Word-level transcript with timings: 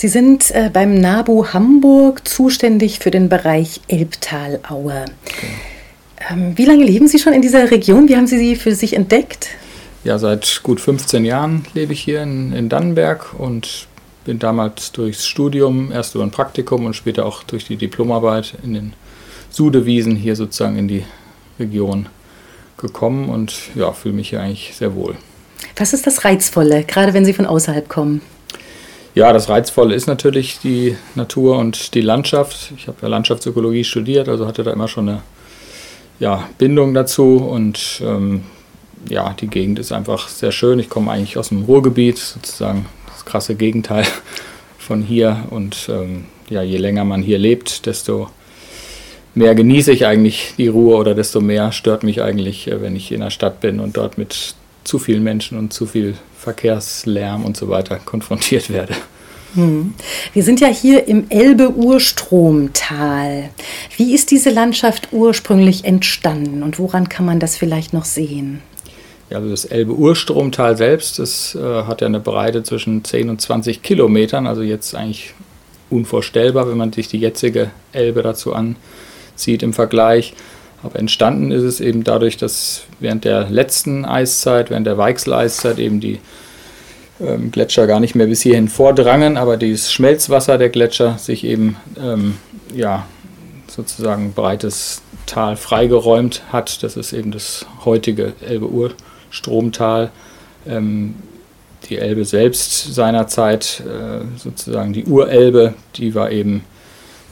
Sie 0.00 0.08
sind 0.08 0.50
äh, 0.52 0.70
beim 0.72 0.94
NABU 0.94 1.48
Hamburg 1.48 2.26
zuständig 2.26 3.00
für 3.00 3.10
den 3.10 3.28
Bereich 3.28 3.82
Elbtalaue. 3.86 5.04
Ähm, 6.30 6.56
wie 6.56 6.64
lange 6.64 6.86
leben 6.86 7.06
Sie 7.06 7.18
schon 7.18 7.34
in 7.34 7.42
dieser 7.42 7.70
Region? 7.70 8.08
Wie 8.08 8.16
haben 8.16 8.26
Sie 8.26 8.38
sie 8.38 8.56
für 8.56 8.74
sich 8.74 8.94
entdeckt? 8.94 9.48
Ja, 10.02 10.18
seit 10.18 10.62
gut 10.62 10.80
15 10.80 11.26
Jahren 11.26 11.66
lebe 11.74 11.92
ich 11.92 12.00
hier 12.00 12.22
in, 12.22 12.54
in 12.54 12.70
Dannenberg 12.70 13.34
und 13.38 13.88
bin 14.24 14.38
damals 14.38 14.90
durchs 14.92 15.26
Studium, 15.26 15.92
erst 15.92 16.14
über 16.14 16.24
ein 16.24 16.30
Praktikum 16.30 16.86
und 16.86 16.96
später 16.96 17.26
auch 17.26 17.42
durch 17.42 17.66
die 17.66 17.76
Diplomarbeit 17.76 18.54
in 18.62 18.72
den 18.72 18.92
Sudewiesen 19.50 20.16
hier 20.16 20.34
sozusagen 20.34 20.78
in 20.78 20.88
die 20.88 21.04
Region 21.58 22.08
gekommen 22.78 23.28
und 23.28 23.52
ja, 23.74 23.92
fühle 23.92 24.14
mich 24.14 24.30
hier 24.30 24.40
eigentlich 24.40 24.74
sehr 24.74 24.94
wohl. 24.94 25.16
Was 25.76 25.92
ist 25.92 26.06
das 26.06 26.24
Reizvolle, 26.24 26.84
gerade 26.84 27.12
wenn 27.12 27.26
Sie 27.26 27.34
von 27.34 27.44
außerhalb 27.44 27.86
kommen? 27.90 28.22
Ja, 29.14 29.32
das 29.32 29.48
Reizvolle 29.48 29.94
ist 29.94 30.06
natürlich 30.06 30.60
die 30.60 30.96
Natur 31.16 31.58
und 31.58 31.94
die 31.94 32.00
Landschaft. 32.00 32.72
Ich 32.76 32.86
habe 32.86 32.98
ja 33.02 33.08
Landschaftsökologie 33.08 33.82
studiert, 33.82 34.28
also 34.28 34.46
hatte 34.46 34.62
da 34.62 34.72
immer 34.72 34.86
schon 34.86 35.08
eine 35.08 35.22
ja, 36.20 36.48
Bindung 36.58 36.94
dazu 36.94 37.38
und 37.38 38.00
ähm, 38.04 38.44
ja, 39.08 39.34
die 39.40 39.48
Gegend 39.48 39.80
ist 39.80 39.90
einfach 39.90 40.28
sehr 40.28 40.52
schön. 40.52 40.78
Ich 40.78 40.88
komme 40.88 41.10
eigentlich 41.10 41.38
aus 41.38 41.48
dem 41.48 41.64
Ruhrgebiet, 41.64 42.18
sozusagen 42.18 42.86
das 43.12 43.24
krasse 43.24 43.56
Gegenteil 43.56 44.06
von 44.78 45.02
hier 45.02 45.44
und 45.50 45.88
ähm, 45.88 46.26
ja, 46.48 46.62
je 46.62 46.76
länger 46.76 47.04
man 47.04 47.22
hier 47.22 47.38
lebt, 47.38 47.86
desto 47.86 48.28
mehr 49.34 49.56
genieße 49.56 49.90
ich 49.90 50.06
eigentlich 50.06 50.54
die 50.56 50.68
Ruhe 50.68 50.96
oder 50.96 51.16
desto 51.16 51.40
mehr 51.40 51.72
stört 51.72 52.04
mich 52.04 52.22
eigentlich, 52.22 52.68
äh, 52.68 52.80
wenn 52.80 52.94
ich 52.94 53.10
in 53.10 53.20
der 53.20 53.30
Stadt 53.30 53.60
bin 53.60 53.80
und 53.80 53.96
dort 53.96 54.18
mit 54.18 54.54
zu 54.84 55.00
vielen 55.00 55.24
Menschen 55.24 55.58
und 55.58 55.72
zu 55.72 55.86
viel 55.86 56.14
Verkehrslärm 56.40 57.44
und 57.44 57.56
so 57.56 57.68
weiter 57.68 58.00
konfrontiert 58.04 58.70
werde. 58.70 58.94
Hm. 59.54 59.94
Wir 60.32 60.42
sind 60.44 60.60
ja 60.60 60.68
hier 60.68 61.08
im 61.08 61.26
Elbe-Urstromtal. 61.28 63.50
Wie 63.96 64.14
ist 64.14 64.30
diese 64.30 64.50
Landschaft 64.50 65.08
ursprünglich 65.12 65.84
entstanden 65.84 66.62
und 66.62 66.78
woran 66.78 67.08
kann 67.08 67.26
man 67.26 67.40
das 67.40 67.56
vielleicht 67.56 67.92
noch 67.92 68.04
sehen? 68.04 68.62
Ja, 69.28 69.38
also 69.38 69.50
das 69.50 69.64
Elbe-Urstromtal 69.64 70.76
selbst, 70.76 71.18
das 71.18 71.56
äh, 71.56 71.82
hat 71.82 72.00
ja 72.00 72.06
eine 72.06 72.20
Breite 72.20 72.62
zwischen 72.62 73.02
10 73.04 73.30
und 73.30 73.40
20 73.40 73.82
Kilometern, 73.82 74.46
also 74.46 74.62
jetzt 74.62 74.94
eigentlich 74.94 75.34
unvorstellbar, 75.90 76.68
wenn 76.68 76.78
man 76.78 76.92
sich 76.92 77.08
die 77.08 77.18
jetzige 77.18 77.70
Elbe 77.92 78.22
dazu 78.22 78.54
anzieht 78.54 79.62
im 79.62 79.72
Vergleich. 79.72 80.34
Aber 80.82 80.98
entstanden 80.98 81.50
ist 81.50 81.62
es 81.62 81.80
eben 81.80 82.04
dadurch, 82.04 82.36
dass 82.36 82.84
während 83.00 83.24
der 83.24 83.50
letzten 83.50 84.04
Eiszeit, 84.04 84.70
während 84.70 84.86
der 84.86 84.96
Weichsel-Eiszeit 84.96 85.78
eben 85.78 86.00
die 86.00 86.20
ähm, 87.20 87.50
Gletscher 87.50 87.86
gar 87.86 88.00
nicht 88.00 88.14
mehr 88.14 88.26
bis 88.26 88.40
hierhin 88.40 88.68
vordrangen, 88.68 89.36
aber 89.36 89.56
dieses 89.56 89.92
Schmelzwasser 89.92 90.56
der 90.56 90.70
Gletscher 90.70 91.18
sich 91.18 91.44
eben 91.44 91.76
ähm, 92.00 92.36
ja, 92.74 93.06
sozusagen 93.68 94.32
breites 94.32 95.02
Tal 95.26 95.56
freigeräumt 95.56 96.42
hat. 96.50 96.82
Das 96.82 96.96
ist 96.96 97.12
eben 97.12 97.30
das 97.30 97.66
heutige 97.84 98.32
Elbe-Urstromtal. 98.40 100.10
Ähm, 100.66 101.14
die 101.88 101.98
Elbe 101.98 102.24
selbst 102.24 102.94
seinerzeit, 102.94 103.82
äh, 103.86 104.24
sozusagen 104.38 104.92
die 104.92 105.04
Urelbe, 105.04 105.74
die 105.96 106.14
war 106.14 106.30
eben 106.30 106.64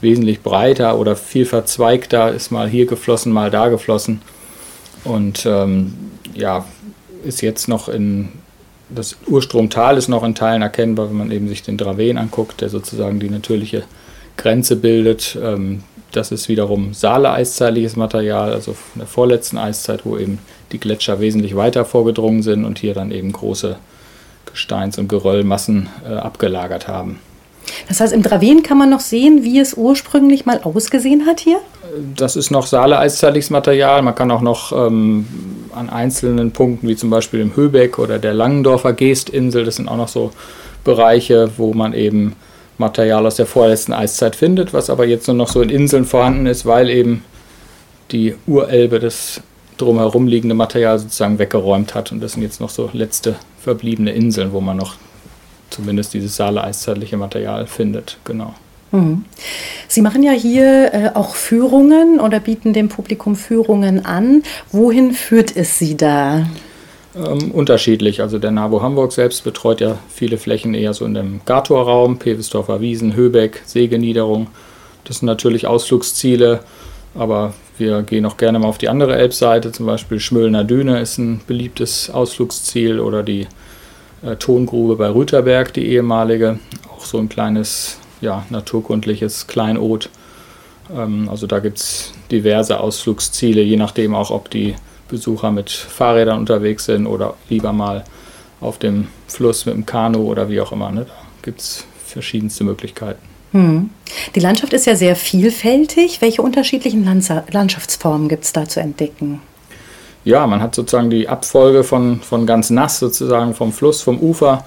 wesentlich 0.01 0.41
breiter 0.41 0.97
oder 0.97 1.15
viel 1.15 1.45
verzweigter, 1.45 2.31
ist 2.31 2.51
mal 2.51 2.67
hier 2.67 2.85
geflossen, 2.85 3.31
mal 3.31 3.51
da 3.51 3.69
geflossen. 3.69 4.21
Und 5.03 5.45
ähm, 5.45 5.93
ja, 6.33 6.65
ist 7.23 7.41
jetzt 7.41 7.67
noch 7.67 7.89
in, 7.89 8.29
das 8.89 9.17
Urstromtal 9.27 9.97
ist 9.97 10.07
noch 10.07 10.23
in 10.23 10.35
Teilen 10.35 10.61
erkennbar, 10.61 11.09
wenn 11.09 11.17
man 11.17 11.31
eben 11.31 11.47
sich 11.47 11.63
den 11.63 11.77
Draven 11.77 12.17
anguckt, 12.17 12.61
der 12.61 12.69
sozusagen 12.69 13.19
die 13.19 13.29
natürliche 13.29 13.83
Grenze 14.37 14.75
bildet. 14.75 15.37
Ähm, 15.41 15.83
das 16.11 16.31
ist 16.31 16.49
wiederum 16.49 16.93
saale-eiszeitliches 16.93 17.95
Material, 17.95 18.51
also 18.51 18.73
von 18.73 18.99
der 18.99 19.07
vorletzten 19.07 19.57
Eiszeit, 19.57 20.05
wo 20.05 20.17
eben 20.17 20.39
die 20.71 20.79
Gletscher 20.79 21.19
wesentlich 21.19 21.55
weiter 21.55 21.85
vorgedrungen 21.85 22.41
sind 22.41 22.65
und 22.65 22.79
hier 22.79 22.93
dann 22.93 23.11
eben 23.11 23.31
große 23.31 23.77
Gesteins- 24.51 24.97
und 24.97 25.07
Geröllmassen 25.07 25.87
äh, 26.07 26.13
abgelagert 26.13 26.87
haben. 26.87 27.19
Das 27.87 27.99
heißt, 27.99 28.13
im 28.13 28.23
Draven 28.23 28.63
kann 28.63 28.77
man 28.77 28.89
noch 28.89 28.99
sehen, 28.99 29.43
wie 29.43 29.59
es 29.59 29.73
ursprünglich 29.75 30.45
mal 30.45 30.61
ausgesehen 30.63 31.25
hat 31.25 31.39
hier? 31.39 31.59
Das 32.15 32.35
ist 32.35 32.51
noch 32.51 32.67
saale-eiszeitliches 32.67 33.49
Material. 33.49 34.01
Man 34.01 34.15
kann 34.15 34.31
auch 34.31 34.41
noch 34.41 34.71
ähm, 34.71 35.27
an 35.75 35.89
einzelnen 35.89 36.51
Punkten, 36.51 36.87
wie 36.87 36.95
zum 36.95 37.09
Beispiel 37.09 37.39
im 37.39 37.55
Höbeck 37.55 37.99
oder 37.99 38.19
der 38.19 38.33
Langendorfer 38.33 38.93
Geestinsel, 38.93 39.65
das 39.65 39.77
sind 39.77 39.87
auch 39.87 39.97
noch 39.97 40.07
so 40.07 40.31
Bereiche, 40.83 41.49
wo 41.57 41.73
man 41.73 41.93
eben 41.93 42.35
Material 42.77 43.25
aus 43.25 43.35
der 43.35 43.45
vorletzten 43.45 43.93
Eiszeit 43.93 44.35
findet, 44.35 44.73
was 44.73 44.89
aber 44.89 45.05
jetzt 45.05 45.27
nur 45.27 45.35
noch 45.35 45.49
so 45.49 45.61
in 45.61 45.69
Inseln 45.69 46.05
vorhanden 46.05 46.45
ist, 46.45 46.65
weil 46.65 46.89
eben 46.89 47.23
die 48.11 48.35
Urelbe 48.47 48.99
das 48.99 49.41
drumherum 49.77 50.27
liegende 50.27 50.55
Material 50.55 50.99
sozusagen 50.99 51.39
weggeräumt 51.39 51.95
hat. 51.95 52.11
Und 52.11 52.21
das 52.21 52.33
sind 52.33 52.43
jetzt 52.43 52.61
noch 52.61 52.69
so 52.69 52.89
letzte 52.93 53.35
verbliebene 53.61 54.11
Inseln, 54.11 54.53
wo 54.53 54.61
man 54.61 54.77
noch 54.77 54.95
zumindest 55.69 56.13
dieses 56.13 56.35
saale-eiszeitliche 56.35 57.17
Material 57.17 57.67
findet. 57.67 58.17
Genau. 58.23 58.53
Mhm. 58.91 59.25
Sie 59.87 60.01
machen 60.01 60.23
ja 60.23 60.31
hier 60.31 60.93
äh, 60.93 61.09
auch 61.13 61.35
Führungen 61.35 62.19
oder 62.19 62.39
bieten 62.39 62.73
dem 62.73 62.89
Publikum 62.89 63.35
Führungen 63.35 64.05
an. 64.05 64.43
Wohin 64.71 65.13
führt 65.13 65.55
es 65.55 65.77
Sie 65.77 65.95
da? 65.95 66.47
Ähm, 67.15 67.51
unterschiedlich. 67.51 68.21
Also 68.21 68.39
der 68.39 68.51
NABU 68.51 68.81
Hamburg 68.81 69.11
selbst 69.11 69.43
betreut 69.43 69.81
ja 69.81 69.97
viele 70.09 70.37
Flächen 70.37 70.73
eher 70.73 70.93
so 70.93 71.05
in 71.05 71.13
dem 71.13 71.41
Gartorraum, 71.45 72.19
Pewesdorfer 72.19 72.81
Wiesen, 72.81 73.15
Höbeck, 73.15 73.61
Seegeniederung. 73.65 74.47
Das 75.05 75.19
sind 75.19 75.25
natürlich 75.25 75.65
Ausflugsziele, 75.65 76.59
aber 77.15 77.53
wir 77.77 78.03
gehen 78.03 78.25
auch 78.25 78.37
gerne 78.37 78.59
mal 78.59 78.67
auf 78.67 78.77
die 78.77 78.89
andere 78.89 79.15
Elbseite, 79.17 79.71
zum 79.71 79.85
Beispiel 79.85 80.19
Schmöllner 80.19 80.63
Düne 80.63 80.99
ist 80.99 81.17
ein 81.17 81.41
beliebtes 81.47 82.09
Ausflugsziel 82.09 82.99
oder 82.99 83.23
die 83.23 83.47
äh, 84.23 84.35
Tongrube 84.35 84.95
bei 84.95 85.09
Rüterberg, 85.09 85.73
die 85.73 85.87
ehemalige, 85.87 86.59
auch 86.95 87.05
so 87.05 87.17
ein 87.17 87.29
kleines 87.29 87.97
ja, 88.21 88.45
naturkundliches 88.49 89.47
Kleinod. 89.47 90.09
Ähm, 90.95 91.29
also 91.29 91.47
da 91.47 91.59
gibt 91.59 91.79
es 91.79 92.13
diverse 92.31 92.79
Ausflugsziele, 92.79 93.61
je 93.61 93.77
nachdem 93.77 94.15
auch, 94.15 94.31
ob 94.31 94.49
die 94.49 94.75
Besucher 95.07 95.51
mit 95.51 95.69
Fahrrädern 95.69 96.39
unterwegs 96.39 96.85
sind 96.85 97.07
oder 97.07 97.35
lieber 97.49 97.73
mal 97.73 98.03
auf 98.61 98.77
dem 98.77 99.07
Fluss 99.27 99.65
mit 99.65 99.75
dem 99.75 99.85
Kanu 99.85 100.23
oder 100.23 100.49
wie 100.49 100.61
auch 100.61 100.71
immer. 100.71 100.91
Ne? 100.91 101.05
Da 101.05 101.13
gibt 101.41 101.61
es 101.61 101.85
verschiedenste 102.05 102.63
Möglichkeiten. 102.63 103.21
Hm. 103.51 103.89
Die 104.35 104.39
Landschaft 104.39 104.73
ist 104.73 104.85
ja 104.85 104.95
sehr 104.95 105.15
vielfältig. 105.15 106.21
Welche 106.21 106.41
unterschiedlichen 106.41 107.03
Landschaftsformen 107.51 108.29
gibt 108.29 108.43
es 108.43 108.53
da 108.53 108.67
zu 108.67 108.79
entdecken? 108.79 109.41
Ja, 110.23 110.45
man 110.47 110.61
hat 110.61 110.75
sozusagen 110.75 111.09
die 111.09 111.29
Abfolge 111.29 111.83
von, 111.83 112.21
von 112.21 112.45
ganz 112.45 112.69
nass 112.69 112.99
sozusagen 112.99 113.53
vom 113.53 113.71
Fluss, 113.71 114.01
vom 114.01 114.19
Ufer. 114.19 114.65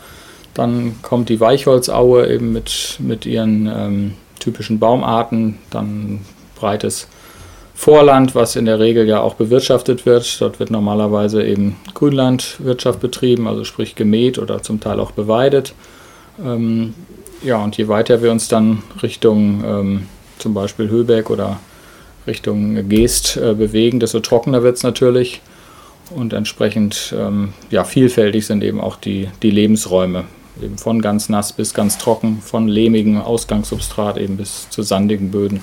Dann 0.55 0.97
kommt 1.03 1.29
die 1.29 1.41
Weichholzaue 1.41 2.29
eben 2.29 2.53
mit, 2.53 2.97
mit 2.99 3.27
ihren 3.27 3.67
ähm, 3.67 4.15
typischen 4.39 4.79
Baumarten. 4.79 5.59
Dann 5.71 6.21
breites 6.57 7.09
Vorland, 7.75 8.35
was 8.35 8.57
in 8.57 8.67
der 8.67 8.79
Regel 8.79 9.07
ja 9.09 9.21
auch 9.21 9.35
bewirtschaftet 9.35 10.05
wird. 10.07 10.41
Dort 10.41 10.61
wird 10.61 10.71
normalerweise 10.71 11.43
eben 11.43 11.77
Grünlandwirtschaft 11.95 13.01
betrieben, 13.01 13.49
also 13.49 13.65
sprich 13.65 13.95
gemäht 13.95 14.39
oder 14.39 14.63
zum 14.63 14.81
Teil 14.81 15.01
auch 15.01 15.13
beweidet. 15.13 15.75
Ähm, 16.45 16.95
ja, 17.43 17.63
und 17.63 17.77
je 17.77 17.89
weiter 17.89 18.23
wir 18.23 18.31
uns 18.31 18.49
dann 18.49 18.83
Richtung 19.03 19.65
ähm, 19.65 20.07
zum 20.39 20.55
Beispiel 20.55 20.89
Höbeck 20.89 21.31
oder 21.31 21.59
Richtung 22.27 22.89
Geest 22.89 23.37
äh, 23.37 23.55
bewegen, 23.55 24.01
desto 24.01 24.21
trockener 24.21 24.63
wird 24.63 24.77
es 24.77 24.83
natürlich. 24.83 25.41
Und 26.11 26.33
entsprechend 26.33 27.15
ähm, 27.17 27.55
ja, 27.71 27.85
vielfältig 27.85 28.47
sind 28.47 28.63
eben 28.63 28.81
auch 28.81 28.97
die, 28.97 29.29
die 29.43 29.51
Lebensräume. 29.51 30.25
Eben 30.63 30.77
von 30.77 31.01
ganz 31.01 31.29
nass 31.29 31.53
bis 31.53 31.73
ganz 31.73 31.97
trocken, 31.97 32.41
von 32.43 32.69
lehmigem 32.69 33.21
Ausgangssubstrat 33.21 34.19
eben 34.19 34.37
bis 34.37 34.69
zu 34.69 34.83
sandigen 34.83 35.31
Böden. 35.31 35.63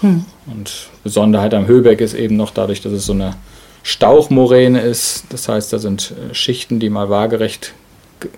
Hm. 0.00 0.24
Und 0.46 0.88
Besonderheit 1.04 1.54
am 1.54 1.66
Höbeck 1.66 2.00
ist 2.00 2.14
eben 2.14 2.36
noch 2.36 2.50
dadurch, 2.50 2.80
dass 2.80 2.92
es 2.92 3.06
so 3.06 3.12
eine 3.12 3.36
Stauchmoräne 3.84 4.80
ist. 4.80 5.26
Das 5.30 5.48
heißt, 5.48 5.72
da 5.72 5.78
sind 5.78 6.12
äh, 6.12 6.34
Schichten, 6.34 6.80
die 6.80 6.90
mal 6.90 7.08
waagerecht 7.08 7.74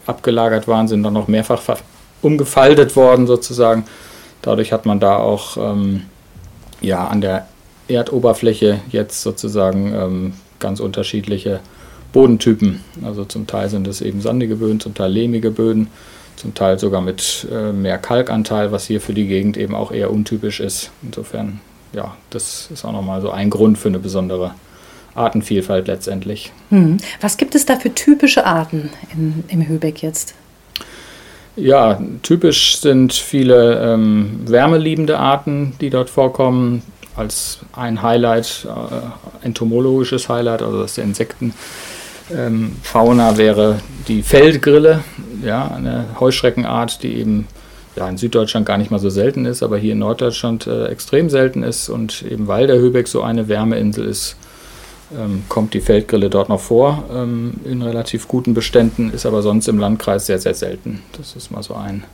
abgelagert 0.07 0.69
waren, 0.69 0.89
sind 0.89 1.03
dann 1.05 1.12
noch 1.12 1.29
mehrfach 1.29 1.62
umgefaltet 2.21 2.97
worden 2.97 3.27
sozusagen 3.27 3.85
Dadurch 4.47 4.73
hat 4.73 4.87
man 4.87 5.01
da 5.01 5.17
auch 5.17 5.57
ähm, 5.57 6.03
ja, 6.81 7.09
an 7.09 7.21
der 7.21 7.49
Erdoberfläche 7.88 8.81
jetzt 8.91 9.23
sozusagen 9.23 9.93
ähm, 9.94 10.33
ganz 10.59 10.81
unterschiedliche 10.81 11.61
Bodentypen. 12.12 12.81
Also 13.05 13.25
zum 13.25 13.47
Teil 13.47 13.69
sind 13.69 13.87
es 13.87 14.00
eben 14.00 14.21
sandige 14.21 14.56
Böden, 14.56 14.81
zum 14.81 14.94
Teil 14.94 15.12
lehmige 15.12 15.50
Böden, 15.50 15.88
zum 16.37 16.55
Teil 16.55 16.79
sogar 16.79 17.00
mit 17.00 17.47
äh, 17.53 17.73
mehr 17.73 17.99
Kalkanteil, 17.99 18.73
was 18.73 18.87
hier 18.87 19.00
für 19.00 19.15
die 19.15 19.27
Gegend 19.27 19.56
eben 19.56 19.75
auch 19.75 19.93
eher 19.93 20.11
untypisch 20.11 20.61
ist. 20.61 20.91
Insofern, 21.03 21.61
ja, 21.93 22.17
das 22.31 22.69
ist 22.73 22.85
auch 22.85 22.93
nochmal 22.93 23.21
so 23.21 23.31
ein 23.31 23.50
Grund 23.50 23.79
für 23.79 23.88
eine 23.88 23.99
besondere 23.99 24.55
Artenvielfalt 25.15 25.88
letztendlich. 25.88 26.53
Hm. 26.71 26.99
Was 27.21 27.37
gibt 27.37 27.55
es 27.55 27.67
da 27.67 27.77
für 27.77 27.94
typische 27.94 28.47
Arten 28.47 28.91
in, 29.12 29.44
im 29.49 29.67
Höbeck 29.67 30.03
jetzt? 30.03 30.35
Ja, 31.56 31.99
typisch 32.23 32.79
sind 32.81 33.15
viele 33.15 33.81
ähm, 33.83 34.41
wärmeliebende 34.44 35.19
Arten, 35.19 35.73
die 35.81 35.88
dort 35.88 36.11
vorkommen. 36.11 36.83
Als 37.17 37.61
ein 37.73 38.03
Highlight, 38.03 38.67
äh, 38.67 39.45
entomologisches 39.47 40.29
Highlight, 40.29 40.63
also 40.63 40.83
das 40.83 40.95
der 40.95 41.05
Insekten. 41.05 41.55
Ähm, 42.35 42.77
Fauna 42.83 43.37
wäre 43.37 43.81
die 44.09 44.23
Feldgrille, 44.23 45.05
ja, 45.43 45.69
eine 45.69 46.07
Heuschreckenart, 46.19 47.03
die 47.03 47.15
eben 47.15 47.47
ja, 47.97 48.09
in 48.09 48.19
Süddeutschland 48.19 48.67
gar 48.67 48.79
nicht 48.79 48.91
mal 48.91 48.99
so 48.99 49.11
selten 49.11 49.47
ist, 49.47 49.63
aber 49.63 49.79
hier 49.79 49.93
in 49.93 50.01
Norddeutschland 50.01 50.67
äh, 50.67 50.87
extrem 50.87 51.31
selten 51.31 51.63
ist 51.63 51.89
und 51.89 52.23
eben 52.23 52.47
weil 52.47 52.67
der 52.67 52.77
Höbeck 52.77 53.09
so 53.09 53.23
eine 53.23 53.49
Wärmeinsel 53.49 54.05
ist, 54.07 54.37
ähm, 55.17 55.45
kommt 55.49 55.73
die 55.73 55.81
Feldgrille 55.81 56.29
dort 56.31 56.49
noch 56.49 56.61
vor 56.61 57.05
ähm, 57.12 57.55
in 57.65 57.83
relativ 57.83 58.29
guten 58.29 58.55
Beständen, 58.55 59.11
ist 59.11 59.25
aber 59.25 59.41
sonst 59.43 59.69
im 59.69 59.79
Landkreis 59.79 60.27
sehr, 60.27 60.39
sehr 60.39 60.55
selten. 60.55 61.03
Das 61.17 61.37
ist 61.37 61.51
mal 61.51 61.62
so 61.62 61.75
ein, 61.75 62.05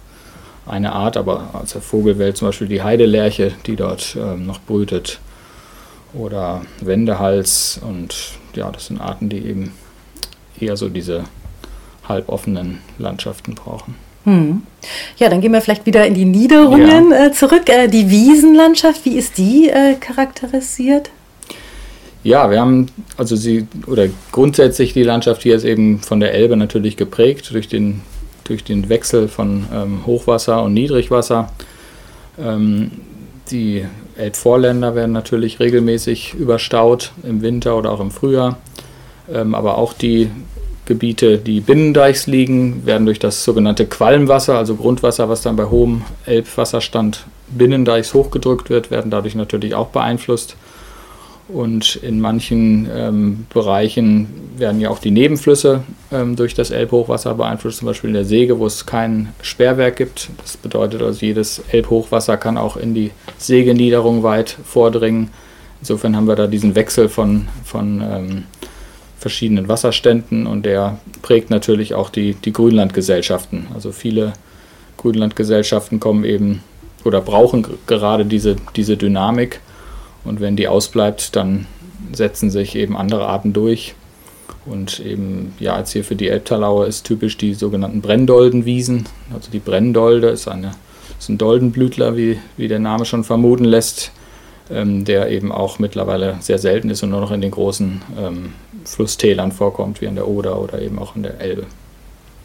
eine 0.67 0.93
Art, 0.93 1.17
aber 1.17 1.51
aus 1.53 1.73
der 1.73 1.83
Vogelwelt 1.83 2.37
zum 2.37 2.49
Beispiel 2.49 2.69
die 2.69 2.83
Heidelerche, 2.83 3.53
die 3.67 3.77
dort 3.77 4.17
ähm, 4.17 4.47
noch 4.47 4.61
brütet. 4.61 5.21
Oder 6.15 6.63
Wendehals 6.81 7.81
und 7.83 8.15
ja, 8.55 8.71
das 8.71 8.87
sind 8.87 9.01
Arten, 9.01 9.31
die 9.31 9.39
eben 9.39 9.73
eher 10.61 10.77
so 10.77 10.91
diese 10.91 11.25
halboffenen 12.07 12.81
Landschaften 12.99 13.55
brauchen. 13.55 13.95
Hm. 14.25 14.63
Ja, 15.17 15.29
dann 15.29 15.41
gehen 15.41 15.53
wir 15.53 15.61
vielleicht 15.61 15.87
wieder 15.87 16.07
in 16.07 16.15
die 16.15 16.25
Niederungen 16.25 17.11
ja. 17.11 17.27
äh, 17.27 17.33
zurück. 17.33 17.69
Äh, 17.69 17.89
die 17.89 18.11
Wiesenlandschaft, 18.11 19.05
wie 19.05 19.17
ist 19.17 19.39
die 19.39 19.69
äh, 19.69 19.95
charakterisiert? 19.95 21.11
Ja, 22.23 22.51
wir 22.51 22.61
haben, 22.61 22.87
also 23.17 23.35
sie, 23.35 23.67
oder 23.87 24.07
grundsätzlich 24.31 24.93
die 24.93 25.03
Landschaft 25.03 25.43
hier 25.43 25.57
ist 25.57 25.65
eben 25.65 25.99
von 25.99 26.21
der 26.21 26.35
Elbe 26.35 26.57
natürlich 26.57 26.97
geprägt 26.97 27.51
durch 27.53 27.67
den, 27.67 28.01
durch 28.53 28.65
den 28.65 28.91
Wechsel 28.91 29.29
von 29.29 29.65
ähm, 29.73 30.07
Hochwasser 30.07 30.63
und 30.63 30.75
Niedrigwasser. 30.75 31.51
Ähm, 32.39 32.91
die 33.51 33.85
Elbvorländer 34.17 34.95
werden 34.95 35.13
natürlich 35.13 35.59
regelmäßig 35.59 36.35
überstaut 36.35 37.13
im 37.23 37.41
Winter 37.41 37.77
oder 37.79 37.91
auch 37.91 38.01
im 38.01 38.11
Frühjahr. 38.11 38.59
Ähm, 39.33 39.55
aber 39.55 39.79
auch 39.79 39.95
die 39.95 40.31
Gebiete, 40.85 41.39
die 41.39 41.61
binnendeichs 41.61 42.27
liegen, 42.27 42.85
werden 42.85 43.07
durch 43.07 43.19
das 43.19 43.43
sogenannte 43.43 43.87
Qualmwasser, 43.87 44.59
also 44.59 44.75
Grundwasser, 44.75 45.31
was 45.31 45.41
dann 45.41 45.57
bei 45.57 45.65
hohem 45.65 46.03
Elbwasserstand 46.27 47.25
binnendeichs 47.49 48.13
hochgedrückt 48.13 48.69
wird, 48.69 48.91
werden 48.91 49.11
dadurch 49.11 49.35
natürlich 49.35 49.75
auch 49.75 49.89
beeinflusst. 49.89 50.57
Und 51.53 51.97
in 51.97 52.19
manchen 52.19 52.89
ähm, 52.95 53.47
Bereichen 53.53 54.29
werden 54.57 54.81
ja 54.81 54.89
auch 54.89 54.99
die 54.99 55.11
Nebenflüsse 55.11 55.83
ähm, 56.11 56.35
durch 56.35 56.55
das 56.55 56.71
Elbhochwasser 56.71 57.35
beeinflusst, 57.35 57.79
zum 57.79 57.87
Beispiel 57.87 58.09
in 58.09 58.15
der 58.15 58.25
Säge, 58.25 58.59
wo 58.59 58.67
es 58.67 58.87
kein 58.87 59.29
Sperrwerk 59.43 59.97
gibt. 59.97 60.31
Das 60.39 60.57
bedeutet 60.57 61.03
also, 61.03 61.25
jedes 61.25 61.63
Elbhochwasser 61.71 62.39
kann 62.39 62.57
auch 62.57 62.77
in 62.77 62.95
die 62.95 63.11
Sägeniederung 63.37 64.23
weit 64.23 64.57
vordringen. 64.65 65.31
Insofern 65.81 66.17
haben 66.17 66.27
wir 66.27 66.37
da 66.37 66.47
diesen 66.47 66.75
Wechsel 66.75 67.09
von, 67.09 67.49
von 67.65 68.01
ähm, 68.01 68.45
verschiedenen 69.19 69.69
Wasserständen 69.69 70.47
und 70.47 70.65
der 70.65 70.99
prägt 71.23 71.51
natürlich 71.51 71.95
auch 71.95 72.09
die, 72.09 72.35
die 72.35 72.53
Grünlandgesellschaften. 72.53 73.67
Also 73.75 73.93
viele 73.93 74.33
Grünlandgesellschaften 74.97 76.01
kommen 76.01 76.25
eben 76.25 76.63
oder 77.05 77.21
brauchen 77.21 77.67
gerade 77.87 78.25
diese, 78.25 78.57
diese 78.77 78.97
Dynamik 78.97 79.61
und 80.25 80.41
wenn 80.41 80.57
die 80.57 80.69
ausbleibt, 80.69 81.37
dann 81.37 81.67
setzen 82.13 82.51
sich 82.51 82.75
eben 82.77 82.97
andere 82.97 83.27
Arten 83.27 83.53
durch. 83.53 83.95
Und 84.65 85.01
eben, 85.01 85.55
ja, 85.59 85.79
jetzt 85.79 85.93
hier 85.93 86.05
für 86.05 86.15
die 86.15 86.29
Elbtalaue 86.29 86.87
ist 86.87 87.05
typisch 87.05 87.37
die 87.37 87.55
sogenannten 87.55 88.01
Brenndoldenwiesen. 88.01 89.07
Also 89.35 89.51
die 89.51 89.59
Brenndolde 89.59 90.29
ist, 90.29 90.47
eine, 90.47 90.73
ist 91.19 91.29
ein 91.29 91.39
Doldenblütler, 91.39 92.17
wie, 92.17 92.39
wie 92.57 92.69
der 92.69 92.79
Name 92.79 93.05
schon 93.05 93.25
vermuten 93.25 93.65
lässt, 93.65 94.13
ähm, 94.71 95.05
der 95.05 95.31
eben 95.31 95.51
auch 95.51 95.81
mittlerweile 95.81 96.37
sehr 96.41 96.59
selten 96.59 96.91
ist 96.91 97.03
und 97.03 97.11
nur 97.11 97.21
noch 97.21 97.33
in 97.33 97.41
den 97.41 97.51
großen 97.51 98.03
ähm, 98.17 98.53
Flusstälern 98.85 99.51
vorkommt, 99.51 100.01
wie 100.01 100.07
an 100.07 100.15
der 100.15 100.29
Oder 100.29 100.61
oder 100.61 100.81
eben 100.81 100.99
auch 100.99 101.17
in 101.17 101.25
der 101.25 101.41
Elbe. 101.41 101.67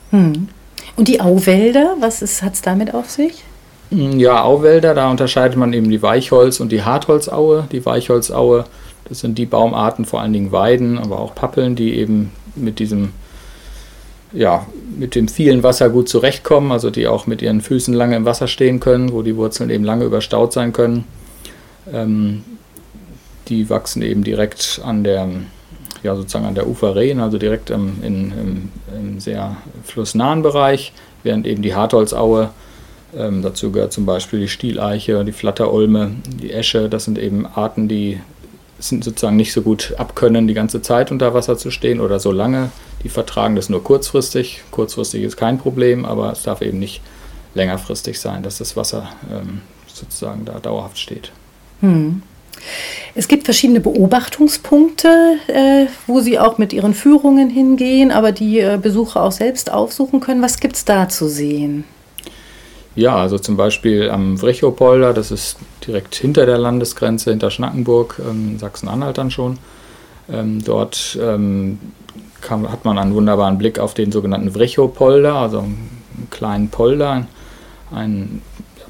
Hm. 0.10 0.48
Und 0.96 1.08
die 1.08 1.22
Auwälder, 1.22 1.98
was 2.00 2.42
hat 2.42 2.54
es 2.54 2.62
damit 2.62 2.96
auf 2.96 3.12
sich? 3.12 3.44
Hm, 3.90 4.20
ja, 4.20 4.44
Auwälder, 4.44 4.94
da 4.94 5.10
unterscheidet 5.10 5.58
man 5.58 5.74
eben 5.74 5.90
die 5.90 6.02
Weichholz- 6.02 6.60
und 6.60 6.72
die 6.72 6.84
Hartholzaue. 6.84 7.68
Die 7.72 7.86
Weichholzaue, 7.86 8.66
das 9.06 9.20
sind 9.20 9.38
die 9.38 9.46
Baumarten, 9.46 10.06
vor 10.06 10.22
allen 10.22 10.34
Dingen 10.34 10.52
Weiden, 10.52 10.98
aber 10.98 11.20
auch 11.20 11.36
Pappeln, 11.36 11.76
die 11.76 11.96
eben 11.96 12.32
mit 12.56 12.80
diesem, 12.80 13.14
ja, 14.34 14.66
mit 14.98 15.16
dem 15.16 15.28
vielen 15.28 15.64
Wasser 15.64 15.90
gut 15.90 16.10
zurechtkommen, 16.10 16.72
also 16.72 16.90
die 16.90 17.08
auch 17.08 17.28
mit 17.28 17.42
ihren 17.42 17.62
Füßen 17.62 17.94
lange 17.94 18.18
im 18.18 18.26
Wasser 18.26 18.48
stehen 18.48 18.80
können, 18.80 19.14
wo 19.14 19.22
die 19.22 19.38
Wurzeln 19.38 19.70
eben 19.70 19.86
lange 19.86 20.06
überstaut 20.06 20.52
sein 20.52 20.74
können. 20.74 21.06
Ähm, 21.94 22.44
die 23.48 23.70
wachsen 23.70 24.02
eben 24.02 24.26
direkt 24.26 24.82
an 24.84 25.06
der, 25.06 25.30
ja, 26.04 26.16
sozusagen 26.16 26.46
an 26.46 26.56
der 26.56 26.68
Uferrehen, 26.68 27.22
also 27.22 27.38
direkt 27.38 27.70
im, 27.70 28.04
in, 28.04 28.32
im, 28.32 28.70
im 28.94 29.20
sehr 29.22 29.56
flussnahen 29.86 30.42
Bereich, 30.42 30.92
während 31.24 31.48
eben 31.48 31.62
die 31.62 31.76
Hartholzaue 31.76 32.50
ähm, 33.16 33.42
dazu 33.42 33.72
gehört 33.72 33.94
zum 33.94 34.06
Beispiel 34.06 34.40
die 34.40 34.48
Stieleiche, 34.48 35.24
die 35.24 35.32
Flatterolme, 35.32 36.12
die 36.42 36.52
Esche. 36.52 36.90
Das 36.90 37.06
sind 37.06 37.18
eben 37.18 37.46
Arten, 37.46 37.88
die 37.88 38.20
sind 38.80 39.04
sozusagen 39.04 39.36
nicht 39.36 39.54
so 39.54 39.62
gut 39.62 39.96
abkönnen, 39.98 40.48
die 40.48 40.54
ganze 40.54 40.82
Zeit 40.82 41.12
unter 41.12 41.34
Wasser 41.34 41.58
zu 41.58 41.72
stehen 41.72 42.00
oder 42.00 42.20
so 42.20 42.32
lange. 42.32 42.72
Die 43.04 43.10
vertragen 43.10 43.56
das 43.56 43.70
nur 43.70 43.84
kurzfristig. 43.84 44.62
Kurzfristig 44.72 45.24
ist 45.24 45.38
kein 45.38 45.58
Problem, 45.58 46.06
aber 46.06 46.32
es 46.32 46.44
darf 46.44 46.62
eben 46.62 46.80
nicht 46.80 47.02
längerfristig 47.54 48.20
sein, 48.20 48.44
dass 48.44 48.58
das 48.58 48.76
Wasser 48.76 49.10
ähm, 49.32 49.62
sozusagen 49.88 50.46
da 50.46 50.60
dauerhaft 50.60 51.00
steht. 51.00 51.32
Hm. 51.82 52.22
Es 53.16 53.28
gibt 53.28 53.46
verschiedene 53.46 53.80
Beobachtungspunkte, 53.80 55.38
äh, 55.48 55.86
wo 56.08 56.22
Sie 56.22 56.40
auch 56.40 56.58
mit 56.58 56.74
Ihren 56.74 56.94
Führungen 56.94 57.50
hingehen, 57.50 58.12
aber 58.12 58.32
die 58.32 58.60
äh, 58.60 58.80
Besucher 58.82 59.24
auch 59.24 59.32
selbst 59.32 59.72
aufsuchen 59.72 60.20
können. 60.20 60.42
Was 60.42 60.60
gibt 60.60 60.76
es 60.76 60.86
da 60.86 61.08
zu 61.08 61.28
sehen? 61.28 61.84
Ja, 62.98 63.16
also 63.16 63.38
zum 63.38 63.58
Beispiel 63.58 64.10
am 64.10 64.40
Vrechopolder, 64.40 65.14
das 65.14 65.30
ist 65.30 65.60
direkt 65.86 66.16
hinter 66.16 66.48
der 66.48 66.58
Landesgrenze, 66.58 67.30
hinter 67.30 67.52
Schnackenburg, 67.52 68.20
ähm, 68.28 68.58
Sachsen-Anhalt 68.58 69.20
dann 69.20 69.30
schon. 69.30 69.60
Ähm, 70.28 70.64
dort 70.66 71.16
ähm, 71.22 71.78
kann, 72.42 72.72
hat 72.72 72.86
man 72.86 72.98
einen 72.98 73.14
wunderbaren 73.14 73.60
Blick 73.60 73.78
auf 73.78 73.94
den 73.94 74.12
sogenannten 74.12 74.50
Vrechopolder, 74.50 75.36
also 75.36 75.60
einen 75.60 76.28
kleinen 76.32 76.70
Polder. 76.70 77.28
Ein 77.92 78.42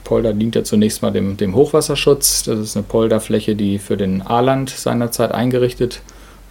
Polder 0.06 0.32
dient 0.32 0.56
ja 0.56 0.64
zunächst 0.64 1.02
mal 1.02 1.12
dem, 1.12 1.36
dem 1.36 1.54
Hochwasserschutz. 1.54 2.44
Das 2.44 2.60
ist 2.60 2.78
eine 2.78 2.84
Polderfläche, 2.84 3.58
die 3.58 3.78
für 3.78 3.98
den 3.98 4.22
Aaland 4.22 4.70
seinerzeit 4.70 5.34
eingerichtet 5.34 6.02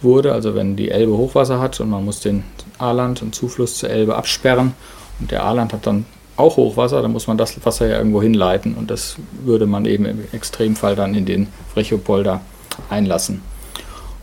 wurde. 0.01 0.31
Also 0.31 0.53
wenn 0.53 0.75
die 0.75 0.91
Elbe 0.91 1.17
Hochwasser 1.17 1.59
hat 1.59 1.79
und 1.79 1.89
man 1.89 2.05
muss 2.05 2.19
den 2.19 2.43
Aaland 2.77 3.23
und 3.23 3.33
Zufluss 3.33 3.79
zur 3.79 3.89
Elbe 3.89 4.15
absperren 4.15 4.75
und 5.19 5.31
der 5.31 5.43
Aaland 5.43 5.73
hat 5.73 5.87
dann 5.87 6.05
auch 6.37 6.57
Hochwasser, 6.57 7.01
dann 7.01 7.11
muss 7.11 7.27
man 7.27 7.37
das 7.37 7.65
Wasser 7.65 7.87
ja 7.87 7.97
irgendwo 7.97 8.21
hinleiten 8.21 8.75
und 8.75 8.89
das 8.89 9.15
würde 9.43 9.65
man 9.65 9.85
eben 9.85 10.05
im 10.05 10.19
Extremfall 10.31 10.95
dann 10.95 11.15
in 11.15 11.25
den 11.25 11.47
Vrechopolder 11.73 12.41
einlassen. 12.89 13.41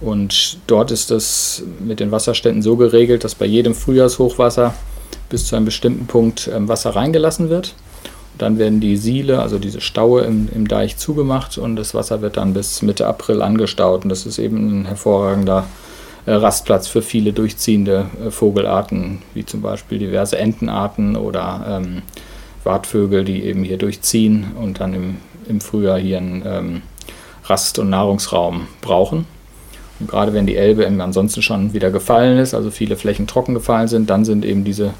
Und 0.00 0.59
dort 0.66 0.90
ist 0.90 1.11
das 1.11 1.62
mit 1.80 2.00
den 2.00 2.11
Wasserständen 2.11 2.62
so 2.62 2.76
geregelt, 2.76 3.25
dass 3.25 3.35
bei 3.35 3.47
jedem 3.47 3.75
Frühjahrshochwasser 3.75 4.75
bis 5.28 5.47
zu 5.47 5.56
einem 5.56 5.64
bestimmten 5.64 6.06
Punkt 6.06 6.50
ähm, 6.52 6.68
Wasser 6.68 6.90
reingelassen 6.90 7.49
wird. 7.49 7.75
dann 8.37 8.59
werden 8.59 8.80
die 8.80 8.97
Siele, 8.97 9.40
also 9.40 9.61
diese 9.61 9.80
Staue 9.80 10.23
im, 10.23 10.49
im 10.52 10.66
Deich 10.66 10.97
zugemacht 10.97 11.56
und 11.56 11.76
das 11.76 11.94
Wasser 11.94 12.21
wird 12.21 12.37
dann 12.37 12.52
bis 12.52 12.83
Mitte 12.83 13.06
April 13.06 13.42
angestaut. 13.42 14.02
Und 14.02 14.11
das 14.11 14.26
ist 14.26 14.38
eben 14.38 14.83
ein 14.83 14.87
hervorragender 14.87 15.66
Rastplatz 16.26 16.88
für 16.88 17.02
viele 17.02 17.33
durchziehende 17.33 18.07
äh, 18.25 18.31
Vogelarten, 18.31 19.23
wie 19.35 19.45
zum 19.45 19.61
Beispiel 19.61 19.99
diverse 19.99 20.38
Entenarten 20.38 21.16
oder 21.16 21.64
ähm, 21.69 22.02
Wartvögel, 22.64 23.25
die 23.25 23.43
eben 23.45 23.62
hier 23.62 23.76
durchziehen 23.76 24.52
und 24.61 24.81
dann 24.81 24.95
im, 24.95 25.16
im 25.49 25.61
Frühjahr 25.61 25.99
hier 25.99 26.19
einen 26.19 26.43
ähm, 26.47 26.83
Rast- 27.45 27.78
und 27.78 27.90
Nahrungsraum 27.90 28.69
brauchen. 28.81 29.26
Und 30.00 30.09
gerade 30.09 30.33
wenn 30.33 30.47
die 30.47 30.57
Elbe 30.57 30.87
ansonsten 30.87 31.43
schon 31.43 31.73
wieder 31.73 31.90
gefallen 31.90 32.38
ist, 32.38 32.54
also 32.54 32.71
viele 32.71 32.97
Flächen 32.97 33.26
trocken 33.26 33.54
gefallen 33.54 33.88
sind, 33.88 34.11
dann 34.11 34.25
sind 34.25 34.45
eben 34.45 34.64
diese 34.64 34.95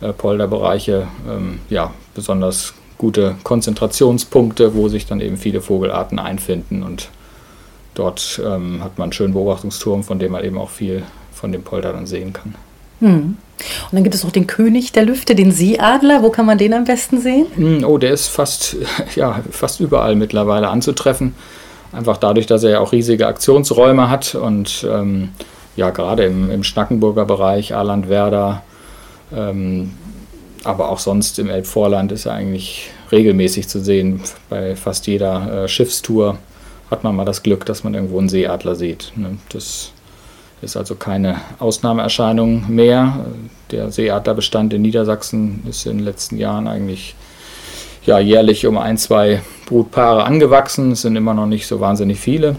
äh, 0.00 0.12
Polderbereiche 0.12 1.06
ähm, 1.28 1.60
ja, 1.68 1.92
besonders 2.14 2.74
gute 2.98 3.36
Konzentrationspunkte, 3.44 4.74
wo 4.74 4.88
sich 4.88 5.06
dann 5.06 5.20
eben 5.20 5.36
viele 5.36 5.60
Vogelarten 5.60 6.18
einfinden 6.18 6.82
und 6.82 7.10
dort 7.94 8.40
ähm, 8.44 8.82
hat 8.82 8.98
man 8.98 9.04
einen 9.04 9.12
schönen 9.12 9.34
Beobachtungsturm, 9.34 10.04
von 10.04 10.18
dem 10.18 10.32
man 10.32 10.44
eben 10.44 10.58
auch 10.58 10.70
viel 10.70 11.02
von 11.32 11.52
dem 11.52 11.62
Polder 11.62 11.92
dann 11.92 12.06
sehen 12.06 12.32
kann. 12.32 12.54
Hm. 13.00 13.36
Und 13.56 13.92
dann 13.92 14.02
gibt 14.02 14.14
es 14.14 14.24
auch 14.24 14.30
den 14.30 14.46
König 14.46 14.92
der 14.92 15.04
Lüfte, 15.04 15.34
den 15.34 15.52
Seeadler. 15.52 16.22
Wo 16.22 16.30
kann 16.30 16.46
man 16.46 16.58
den 16.58 16.74
am 16.74 16.84
besten 16.84 17.20
sehen? 17.20 17.46
Hm, 17.54 17.84
oh, 17.84 17.98
der 17.98 18.12
ist 18.12 18.28
fast, 18.28 18.76
ja, 19.14 19.40
fast 19.50 19.80
überall 19.80 20.16
mittlerweile 20.16 20.68
anzutreffen. 20.68 21.34
Einfach 21.92 22.16
dadurch, 22.16 22.46
dass 22.46 22.64
er 22.64 22.70
ja 22.70 22.80
auch 22.80 22.92
riesige 22.92 23.26
Aktionsräume 23.26 24.10
hat 24.10 24.34
und 24.34 24.86
ähm, 24.90 25.30
ja, 25.76 25.90
gerade 25.90 26.24
im, 26.24 26.50
im 26.50 26.64
Schnackenburger 26.64 27.24
Bereich, 27.24 27.74
Arlandwerder, 27.74 28.62
ähm, 29.34 29.92
aber 30.64 30.88
auch 30.88 30.98
sonst 30.98 31.38
im 31.38 31.50
Elbvorland 31.50 32.10
ist 32.10 32.26
er 32.26 32.32
eigentlich 32.32 32.90
regelmäßig 33.12 33.68
zu 33.68 33.80
sehen. 33.80 34.20
Bei 34.48 34.74
fast 34.76 35.06
jeder 35.06 35.64
äh, 35.64 35.68
Schiffstour 35.68 36.38
hat 36.94 37.02
man 37.02 37.16
mal 37.16 37.24
das 37.24 37.42
Glück, 37.42 37.66
dass 37.66 37.82
man 37.82 37.92
irgendwo 37.92 38.18
einen 38.20 38.28
Seeadler 38.28 38.76
sieht. 38.76 39.12
Ne? 39.16 39.36
Das 39.48 39.90
ist 40.62 40.76
also 40.76 40.94
keine 40.94 41.40
Ausnahmeerscheinung 41.58 42.72
mehr. 42.72 43.26
Der 43.72 43.90
Seeadlerbestand 43.90 44.72
in 44.72 44.82
Niedersachsen 44.82 45.64
ist 45.68 45.86
in 45.86 45.98
den 45.98 46.04
letzten 46.04 46.38
Jahren 46.38 46.68
eigentlich 46.68 47.16
ja, 48.06 48.20
jährlich 48.20 48.64
um 48.66 48.78
ein, 48.78 48.96
zwei 48.96 49.42
Brutpaare 49.66 50.22
angewachsen. 50.22 50.92
Es 50.92 51.02
sind 51.02 51.16
immer 51.16 51.34
noch 51.34 51.46
nicht 51.46 51.66
so 51.66 51.80
wahnsinnig 51.80 52.20
viele. 52.20 52.54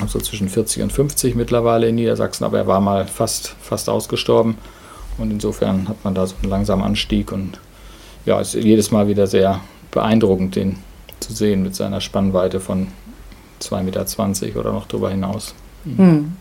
Also 0.00 0.18
zwischen 0.18 0.48
40 0.48 0.84
und 0.84 0.92
50 0.92 1.34
mittlerweile 1.34 1.88
in 1.88 1.96
Niedersachsen, 1.96 2.44
aber 2.44 2.58
er 2.58 2.66
war 2.66 2.80
mal 2.80 3.06
fast, 3.06 3.54
fast 3.60 3.90
ausgestorben. 3.90 4.56
Und 5.18 5.30
insofern 5.30 5.88
hat 5.88 6.02
man 6.04 6.14
da 6.14 6.26
so 6.26 6.36
einen 6.40 6.48
langsamen 6.48 6.84
Anstieg 6.84 7.32
und 7.32 7.60
ja, 8.24 8.40
ist 8.40 8.54
jedes 8.54 8.92
Mal 8.92 9.08
wieder 9.08 9.26
sehr 9.26 9.60
beeindruckend, 9.90 10.56
den 10.56 10.78
zu 11.20 11.34
sehen 11.34 11.62
mit 11.62 11.74
seiner 11.74 12.00
Spannweite 12.00 12.60
von 12.60 12.88
2,20 13.60 14.44
Meter 14.44 14.60
oder 14.60 14.72
noch 14.72 14.86
darüber 14.86 15.10
hinaus. 15.10 15.54
Hm. 15.84 16.32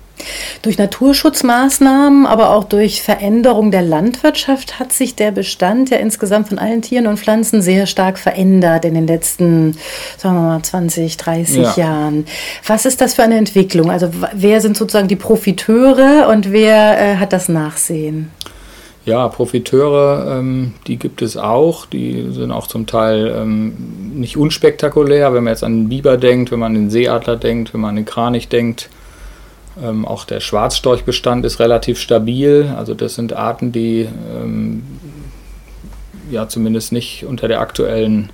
Durch 0.64 0.80
Naturschutzmaßnahmen, 0.80 2.26
aber 2.26 2.50
auch 2.50 2.64
durch 2.64 3.04
Veränderung 3.04 3.70
der 3.70 3.84
Landwirtschaft 3.84 4.80
hat 4.80 4.92
sich 4.92 5.16
der 5.16 5.32
Bestand 5.32 5.92
ja 5.92 5.98
insgesamt 5.98 6.48
von 6.48 6.58
allen 6.58 6.82
Tieren 6.82 7.06
und 7.06 7.20
Pflanzen 7.20 7.62
sehr 7.62 7.86
stark 7.86 8.18
verändert 8.18 8.84
in 8.84 8.96
den 8.96 9.06
letzten, 9.06 9.78
sagen 10.18 10.36
wir 10.36 10.42
mal, 10.42 10.62
20, 10.62 11.18
30 11.18 11.58
ja. 11.58 11.74
Jahren. 11.76 12.26
Was 12.66 12.86
ist 12.86 13.00
das 13.00 13.14
für 13.14 13.24
eine 13.24 13.38
Entwicklung? 13.38 13.92
Also 13.92 14.10
wer 14.34 14.60
sind 14.60 14.76
sozusagen 14.76 15.08
die 15.08 15.16
Profiteure 15.16 16.28
und 16.30 16.52
wer 16.52 17.00
äh, 17.00 17.18
hat 17.18 17.32
das 17.32 17.48
Nachsehen? 17.48 18.32
Ja, 19.08 19.30
Profiteure, 19.30 20.38
ähm, 20.38 20.74
die 20.86 20.98
gibt 20.98 21.22
es 21.22 21.38
auch. 21.38 21.86
Die 21.86 22.30
sind 22.34 22.52
auch 22.52 22.68
zum 22.68 22.88
Teil 22.88 23.34
ähm, 23.38 23.74
nicht 24.16 24.36
unspektakulär. 24.36 25.34
Wenn 25.34 25.46
man 25.46 25.54
jetzt 25.54 25.64
an 25.64 25.84
den 25.84 25.90
Biber 25.90 26.18
denkt, 26.18 26.52
wenn 26.52 26.60
man 26.60 26.76
an 26.76 26.82
den 26.82 26.90
Seeadler 26.90 27.38
denkt, 27.38 27.74
wenn 27.74 27.80
man 27.80 27.92
an 27.92 27.96
den 27.96 28.06
Kranich 28.06 28.50
denkt. 28.50 28.90
Ähm, 29.82 30.06
auch 30.06 30.26
der 30.26 30.42
Schwarzstorchbestand 30.42 31.46
ist 31.46 31.62
relativ 31.62 32.02
stabil. 32.02 32.70
Also 32.78 32.96
das 32.96 33.16
sind 33.16 33.32
Arten, 33.32 33.72
die 33.72 34.10
ähm, 34.36 34.84
ja 36.30 36.50
zumindest 36.50 36.92
nicht 36.92 37.24
unter 37.24 37.48
der 37.48 37.62
aktuellen 37.62 38.30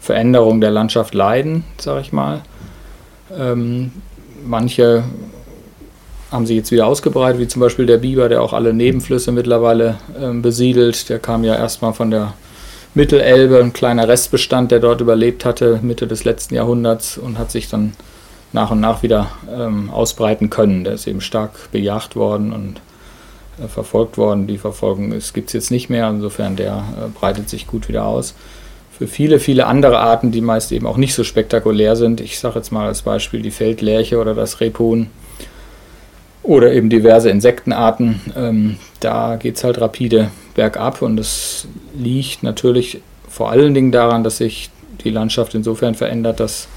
Veränderung 0.00 0.62
der 0.62 0.70
Landschaft 0.70 1.12
leiden, 1.12 1.64
sage 1.76 2.00
ich 2.00 2.14
mal. 2.14 2.40
Ähm, 3.38 3.92
manche 4.46 5.04
haben 6.36 6.46
sich 6.46 6.56
jetzt 6.56 6.70
wieder 6.70 6.86
ausgebreitet, 6.86 7.40
wie 7.40 7.48
zum 7.48 7.60
Beispiel 7.60 7.86
der 7.86 7.98
Biber, 7.98 8.28
der 8.28 8.42
auch 8.42 8.52
alle 8.52 8.72
Nebenflüsse 8.72 9.32
mittlerweile 9.32 9.98
äh, 10.20 10.32
besiedelt. 10.32 11.08
Der 11.08 11.18
kam 11.18 11.42
ja 11.42 11.56
erstmal 11.56 11.94
von 11.94 12.10
der 12.10 12.34
Mittelelbe, 12.94 13.58
ein 13.58 13.72
kleiner 13.72 14.06
Restbestand, 14.06 14.70
der 14.70 14.78
dort 14.78 15.00
überlebt 15.00 15.44
hatte, 15.44 15.80
Mitte 15.82 16.06
des 16.06 16.24
letzten 16.24 16.54
Jahrhunderts 16.54 17.18
und 17.18 17.38
hat 17.38 17.50
sich 17.50 17.68
dann 17.68 17.94
nach 18.52 18.70
und 18.70 18.80
nach 18.80 19.02
wieder 19.02 19.30
ähm, 19.54 19.90
ausbreiten 19.90 20.48
können. 20.50 20.84
Der 20.84 20.94
ist 20.94 21.06
eben 21.06 21.20
stark 21.20 21.72
bejagt 21.72 22.16
worden 22.16 22.52
und 22.52 22.80
äh, 23.62 23.68
verfolgt 23.68 24.16
worden. 24.16 24.46
Die 24.46 24.58
Verfolgung 24.58 25.10
gibt 25.32 25.48
es 25.48 25.52
jetzt 25.52 25.70
nicht 25.70 25.90
mehr, 25.90 26.08
insofern 26.08 26.56
der 26.56 26.76
äh, 26.76 27.08
breitet 27.18 27.48
sich 27.48 27.66
gut 27.66 27.88
wieder 27.88 28.04
aus. 28.04 28.34
Für 28.96 29.06
viele, 29.06 29.40
viele 29.40 29.66
andere 29.66 29.98
Arten, 29.98 30.32
die 30.32 30.40
meist 30.40 30.72
eben 30.72 30.86
auch 30.86 30.96
nicht 30.96 31.14
so 31.14 31.24
spektakulär 31.24 31.96
sind, 31.96 32.20
ich 32.20 32.38
sage 32.38 32.56
jetzt 32.56 32.72
mal 32.72 32.86
als 32.86 33.02
Beispiel 33.02 33.42
die 33.42 33.50
Feldlerche 33.50 34.18
oder 34.18 34.34
das 34.34 34.60
Rebhuhn, 34.60 35.10
oder 36.46 36.72
eben 36.72 36.88
diverse 36.88 37.28
Insektenarten. 37.28 38.20
Ähm, 38.36 38.76
da 39.00 39.36
geht 39.36 39.56
es 39.56 39.64
halt 39.64 39.80
rapide 39.80 40.30
bergab 40.54 41.02
und 41.02 41.18
es 41.18 41.66
liegt 41.94 42.42
natürlich 42.42 43.00
vor 43.28 43.50
allen 43.50 43.74
Dingen 43.74 43.92
daran, 43.92 44.24
dass 44.24 44.38
sich 44.38 44.70
die 45.04 45.10
Landschaft 45.10 45.54
insofern 45.54 45.94
verändert, 45.94 46.40
dass 46.40 46.68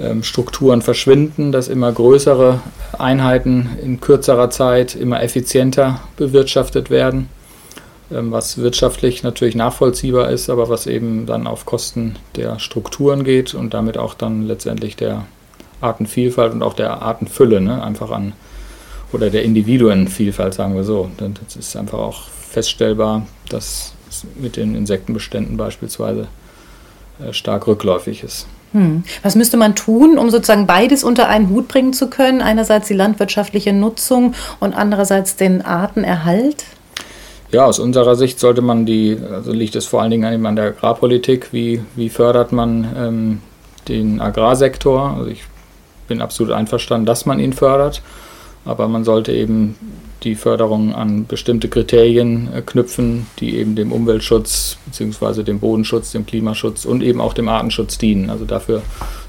ähm, 0.00 0.22
Strukturen 0.22 0.80
verschwinden, 0.80 1.52
dass 1.52 1.68
immer 1.68 1.92
größere 1.92 2.60
Einheiten 2.98 3.70
in 3.82 4.00
kürzerer 4.00 4.50
Zeit 4.50 4.94
immer 4.94 5.22
effizienter 5.22 6.00
bewirtschaftet 6.16 6.88
werden, 6.88 7.28
ähm, 8.12 8.32
was 8.32 8.58
wirtschaftlich 8.58 9.22
natürlich 9.22 9.54
nachvollziehbar 9.56 10.30
ist, 10.30 10.50
aber 10.50 10.68
was 10.68 10.86
eben 10.86 11.26
dann 11.26 11.46
auf 11.46 11.66
Kosten 11.66 12.16
der 12.36 12.58
Strukturen 12.58 13.24
geht 13.24 13.54
und 13.54 13.74
damit 13.74 13.98
auch 13.98 14.14
dann 14.14 14.46
letztendlich 14.46 14.96
der 14.96 15.26
Artenvielfalt 15.80 16.52
und 16.52 16.62
auch 16.62 16.74
der 16.74 17.02
Artenfülle, 17.02 17.60
ne? 17.60 17.82
einfach 17.82 18.10
an 18.10 18.32
oder 19.14 19.30
der 19.30 19.44
Individuenvielfalt, 19.44 20.54
sagen 20.54 20.74
wir 20.74 20.84
so. 20.84 21.08
Das 21.16 21.56
ist 21.56 21.76
einfach 21.76 21.98
auch 21.98 22.24
feststellbar, 22.50 23.26
dass 23.48 23.94
es 24.08 24.26
mit 24.36 24.56
den 24.56 24.74
Insektenbeständen 24.74 25.56
beispielsweise 25.56 26.26
äh, 27.24 27.32
stark 27.32 27.66
rückläufig 27.66 28.24
ist. 28.24 28.46
Hm. 28.72 29.04
Was 29.22 29.36
müsste 29.36 29.56
man 29.56 29.76
tun, 29.76 30.18
um 30.18 30.30
sozusagen 30.30 30.66
beides 30.66 31.04
unter 31.04 31.28
einen 31.28 31.48
Hut 31.48 31.68
bringen 31.68 31.92
zu 31.92 32.10
können? 32.10 32.42
Einerseits 32.42 32.88
die 32.88 32.94
landwirtschaftliche 32.94 33.72
Nutzung 33.72 34.34
und 34.58 34.74
andererseits 34.74 35.36
den 35.36 35.62
Artenerhalt? 35.62 36.64
Ja, 37.52 37.66
aus 37.66 37.78
unserer 37.78 38.16
Sicht 38.16 38.40
sollte 38.40 38.62
man 38.62 38.84
die, 38.84 39.16
also 39.30 39.52
liegt 39.52 39.76
es 39.76 39.86
vor 39.86 40.02
allen 40.02 40.10
Dingen 40.10 40.44
an 40.44 40.56
der 40.56 40.66
Agrarpolitik, 40.66 41.52
wie, 41.52 41.82
wie 41.94 42.08
fördert 42.08 42.50
man 42.50 42.88
ähm, 42.96 43.40
den 43.86 44.20
Agrarsektor. 44.20 45.14
Also 45.18 45.30
ich 45.30 45.44
bin 46.08 46.20
absolut 46.20 46.52
einverstanden, 46.52 47.06
dass 47.06 47.26
man 47.26 47.38
ihn 47.38 47.52
fördert 47.52 48.02
aber 48.64 48.88
man 48.88 49.04
sollte 49.04 49.32
eben 49.32 49.76
die 50.24 50.34
Förderung 50.34 50.94
an 50.94 51.26
bestimmte 51.26 51.68
Kriterien 51.68 52.48
äh, 52.52 52.62
knüpfen, 52.62 53.26
die 53.38 53.56
eben 53.56 53.76
dem 53.76 53.92
Umweltschutz 53.92 54.78
bzw. 54.86 55.42
dem 55.42 55.60
Bodenschutz, 55.60 56.12
dem 56.12 56.24
Klimaschutz 56.26 56.84
und 56.84 57.02
eben 57.02 57.20
auch 57.20 57.34
dem 57.34 57.48
Artenschutz 57.48 57.98
dienen. 57.98 58.30
Also 58.30 58.44
dafür 58.44 58.82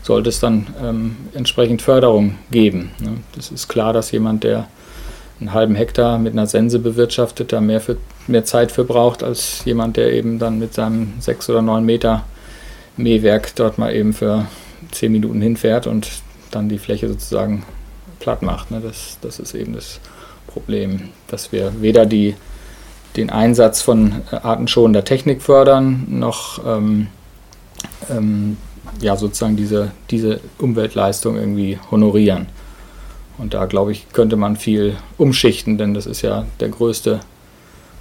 sollte 0.04 0.30
es 0.30 0.40
dann 0.40 0.68
ähm, 0.82 1.18
entsprechend 1.34 1.82
Förderung 1.82 2.36
geben. 2.52 2.92
Ne? 3.00 3.18
Das 3.36 3.52
ist 3.52 3.68
klar, 3.68 3.92
dass 3.92 4.12
jemand, 4.12 4.44
der 4.44 4.68
einen 5.40 5.54
halben 5.54 5.76
Hektar 5.76 6.18
mit 6.18 6.34
einer 6.34 6.48
Sense 6.48 6.80
bewirtschaftet, 6.80 7.52
da 7.52 7.60
mehr, 7.60 7.82
für, 7.82 7.98
mehr 8.28 8.46
Zeit 8.46 8.72
für 8.72 8.86
braucht, 8.86 9.22
als 9.22 9.66
jemand, 9.66 9.98
der 9.98 10.14
eben 10.14 10.40
dann 10.40 10.60
mit 10.60 10.74
seinem 10.74 11.14
sechs 11.20 11.50
oder 11.50 11.62
neun 11.62 11.86
Meter 11.86 12.24
Mähwerk 12.96 13.54
dort 13.56 13.78
mal 13.78 13.94
eben 13.94 14.14
für 14.14 14.46
zehn 14.92 15.12
Minuten 15.12 15.42
hinfährt 15.42 15.88
und 15.88 16.08
dann 16.52 16.70
die 16.70 16.78
Fläche 16.78 17.10
sozusagen 17.10 17.64
platt 18.26 18.42
macht. 18.42 18.72
Ne? 18.72 18.82
Das, 18.82 19.20
das 19.22 19.40
ist 19.40 19.54
eben 19.54 19.74
das 19.74 20.00
Problem, 20.48 21.10
dass 21.28 21.52
wir 21.52 21.80
weder 21.80 22.08
die, 22.08 22.36
den 23.16 23.30
Einsatz 23.30 23.84
von 23.84 24.24
äh, 24.32 24.38
artenschonender 24.38 25.06
Technik 25.06 25.44
fördern, 25.44 26.08
noch 26.10 26.60
ähm, 26.66 27.08
ähm, 28.10 28.58
ja, 29.00 29.16
sozusagen 29.16 29.56
diese, 29.56 29.92
diese 30.10 30.40
Umweltleistung 30.58 31.38
irgendwie 31.38 31.78
honorieren. 31.92 32.48
Und 33.38 33.54
da, 33.54 33.66
glaube 33.66 33.92
ich, 33.92 34.10
könnte 34.12 34.38
man 34.38 34.56
viel 34.56 34.96
umschichten, 35.20 35.78
denn 35.78 35.94
das 35.94 36.08
ist 36.08 36.24
ja 36.24 36.46
der 36.60 36.70
größte 36.70 37.20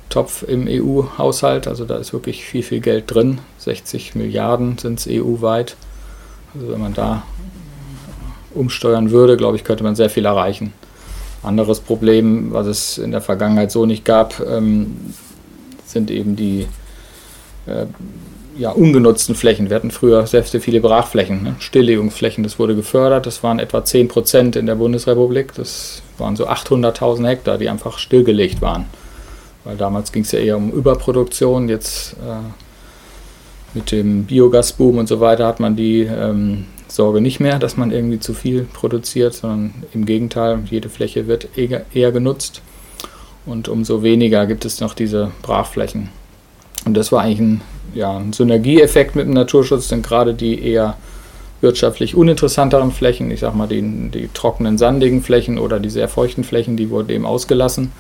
Topf 0.09 0.43
im 0.43 0.67
EU-Haushalt. 0.67 1.69
Also 1.69 1.85
da 1.85 1.97
ist 1.97 2.15
wirklich 2.15 2.47
viel, 2.47 2.63
viel 2.63 2.81
Geld 2.81 3.13
drin. 3.13 3.41
60 3.59 4.15
Milliarden 4.15 4.79
sind 4.79 5.01
es 5.01 5.07
EU-weit. 5.07 5.77
Also 6.55 6.71
wenn 6.71 6.81
man 6.81 6.95
da 6.95 7.25
umsteuern 8.55 9.11
würde, 9.11 9.37
glaube 9.37 9.57
ich, 9.57 9.65
könnte 9.65 9.85
man 9.85 9.97
sehr 9.97 10.11
viel 10.11 10.25
erreichen. 10.25 10.73
Anderes 11.43 11.81
Problem, 11.81 12.53
was 12.53 12.67
es 12.67 12.99
in 12.99 13.11
der 13.11 13.21
Vergangenheit 13.21 13.71
so 13.71 13.85
nicht 13.85 14.05
gab, 14.05 14.41
ähm, 14.41 14.97
sind 15.85 16.11
eben 16.11 16.37
die 16.37 16.67
äh, 17.67 17.87
ja, 18.57 18.71
ungenutzten 18.71 19.35
Flächen. 19.35 19.69
Wir 19.69 19.77
hatten 19.77 19.91
früher 19.91 20.27
sehr, 20.27 20.43
sehr 20.45 20.61
viele 20.61 20.81
Brachflächen, 20.81 21.43
ne? 21.43 21.57
Stilllegungsflächen. 21.59 22.45
Das 22.45 22.59
wurde 22.59 22.75
gefördert. 22.77 23.27
Das 23.27 23.43
waren 23.43 23.59
etwa 23.59 23.85
10 23.85 24.09
Prozent 24.09 24.57
in 24.57 24.67
der 24.67 24.77
Bundesrepublik. 24.77 25.55
Das 25.55 26.03
waren 26.19 26.37
so 26.37 26.49
800.000 26.49 27.27
Hektar, 27.27 27.59
die 27.59 27.69
einfach 27.69 27.99
stillgelegt 27.99 28.63
waren. 28.63 28.87
Weil 29.65 29.77
damals 29.77 30.13
ging 30.13 30.23
es 30.23 30.33
ja 30.33 30.39
eher 30.39 30.57
um 30.57 30.71
Überproduktion. 30.71 31.69
Jetzt 31.69 32.15
äh, 32.15 33.77
mit 33.77 33.91
dem 33.91 34.25
Biogasboom 34.25 34.99
und 34.99 35.09
so 35.09 35.21
weiter 35.21 35.47
hat 35.47 35.59
man 35.59 35.75
die 35.75 36.03
ähm, 36.03 36.67
Sorge 36.95 37.21
nicht 37.21 37.41
mehr, 37.41 37.59
dass 37.59 37.77
man 37.77 37.91
irgendwie 37.91 38.21
zu 38.21 38.35
viel 38.35 38.67
produziert, 38.73 39.35
sondern 39.35 39.85
im 39.93 40.07
Gegenteil, 40.07 40.61
jede 40.71 40.89
Fläche 40.89 41.27
wird 41.27 41.49
eher 41.57 42.13
genutzt 42.13 42.63
und 43.47 43.69
umso 43.69 44.03
weniger 44.03 44.47
gibt 44.47 44.65
es 44.65 44.81
noch 44.81 44.95
diese 44.95 45.33
Brachflächen. 45.43 46.11
Und 46.85 46.95
das 46.95 47.13
war 47.13 47.23
eigentlich 47.23 47.41
ein 47.41 47.61
ja, 47.95 48.17
ein 48.17 48.33
Synergieeffekt 48.33 49.17
mit 49.17 49.27
dem 49.27 49.35
Naturschutz, 49.35 49.89
denn 49.89 50.03
gerade 50.03 50.35
die 50.35 50.63
eher 50.63 50.97
wirtschaftlich 51.61 52.15
uninteressanteren 52.15 52.93
Flächen, 52.93 53.31
ich 53.31 53.41
sag 53.41 53.55
mal 53.55 53.69
die, 53.69 54.11
die 54.11 54.29
trockenen, 54.35 54.77
sandigen 54.77 55.23
Flächen 55.23 55.59
oder 55.59 55.81
die 55.81 55.91
sehr 55.91 56.09
feuchten 56.09 56.45
Flächen, 56.45 56.77
die 56.77 56.91
wurden 56.91 57.11
eben 57.11 57.25
ausgelassen. 57.25 57.93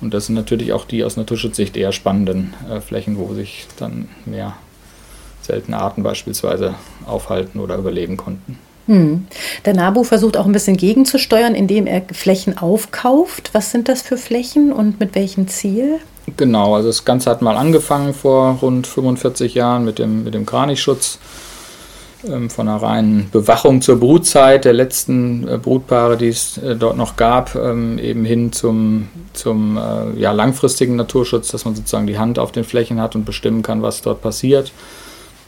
Und 0.00 0.14
das 0.14 0.26
sind 0.26 0.34
natürlich 0.34 0.72
auch 0.72 0.84
die 0.84 1.04
aus 1.04 1.16
Naturschutzsicht 1.16 1.76
eher 1.76 1.92
spannenden 1.92 2.54
äh, 2.70 2.80
Flächen, 2.80 3.18
wo 3.18 3.32
sich 3.34 3.66
dann 3.78 4.08
mehr 4.24 4.54
seltene 5.42 5.78
Arten 5.78 6.02
beispielsweise 6.02 6.74
aufhalten 7.06 7.60
oder 7.60 7.76
überleben 7.76 8.16
konnten. 8.16 8.58
Hm. 8.86 9.26
Der 9.64 9.74
NABU 9.74 10.04
versucht 10.04 10.36
auch 10.36 10.46
ein 10.46 10.52
bisschen 10.52 10.76
gegenzusteuern, 10.76 11.54
indem 11.54 11.86
er 11.86 12.02
Flächen 12.12 12.58
aufkauft. 12.58 13.50
Was 13.52 13.70
sind 13.70 13.88
das 13.88 14.02
für 14.02 14.16
Flächen 14.16 14.72
und 14.72 14.98
mit 14.98 15.14
welchem 15.14 15.46
Ziel? 15.48 15.98
Genau, 16.36 16.74
also 16.74 16.88
das 16.88 17.04
Ganze 17.04 17.30
hat 17.30 17.42
mal 17.42 17.56
angefangen 17.56 18.14
vor 18.14 18.58
rund 18.62 18.86
45 18.86 19.54
Jahren 19.54 19.84
mit 19.84 19.98
dem, 19.98 20.24
mit 20.24 20.34
dem 20.34 20.46
Kranichschutz 20.46 21.18
ähm, 22.26 22.50
von 22.50 22.68
einer 22.68 22.82
reinen 22.82 23.30
Bewachung 23.30 23.80
zur 23.80 23.98
Brutzeit 23.98 24.64
der 24.64 24.72
letzten 24.72 25.48
äh, 25.48 25.56
Brutpaare, 25.56 26.16
die 26.16 26.28
es 26.28 26.58
äh, 26.58 26.76
dort 26.76 26.96
noch 26.96 27.16
gab, 27.16 27.54
ähm, 27.54 27.98
eben 27.98 28.24
hin 28.24 28.52
zum, 28.52 29.08
zum 29.32 29.78
äh, 29.78 30.18
ja, 30.18 30.32
langfristigen 30.32 30.96
Naturschutz, 30.96 31.50
dass 31.50 31.64
man 31.64 31.74
sozusagen 31.74 32.06
die 32.06 32.18
Hand 32.18 32.38
auf 32.38 32.52
den 32.52 32.64
Flächen 32.64 33.00
hat 33.00 33.14
und 33.14 33.24
bestimmen 33.24 33.62
kann, 33.62 33.82
was 33.82 34.02
dort 34.02 34.20
passiert. 34.20 34.72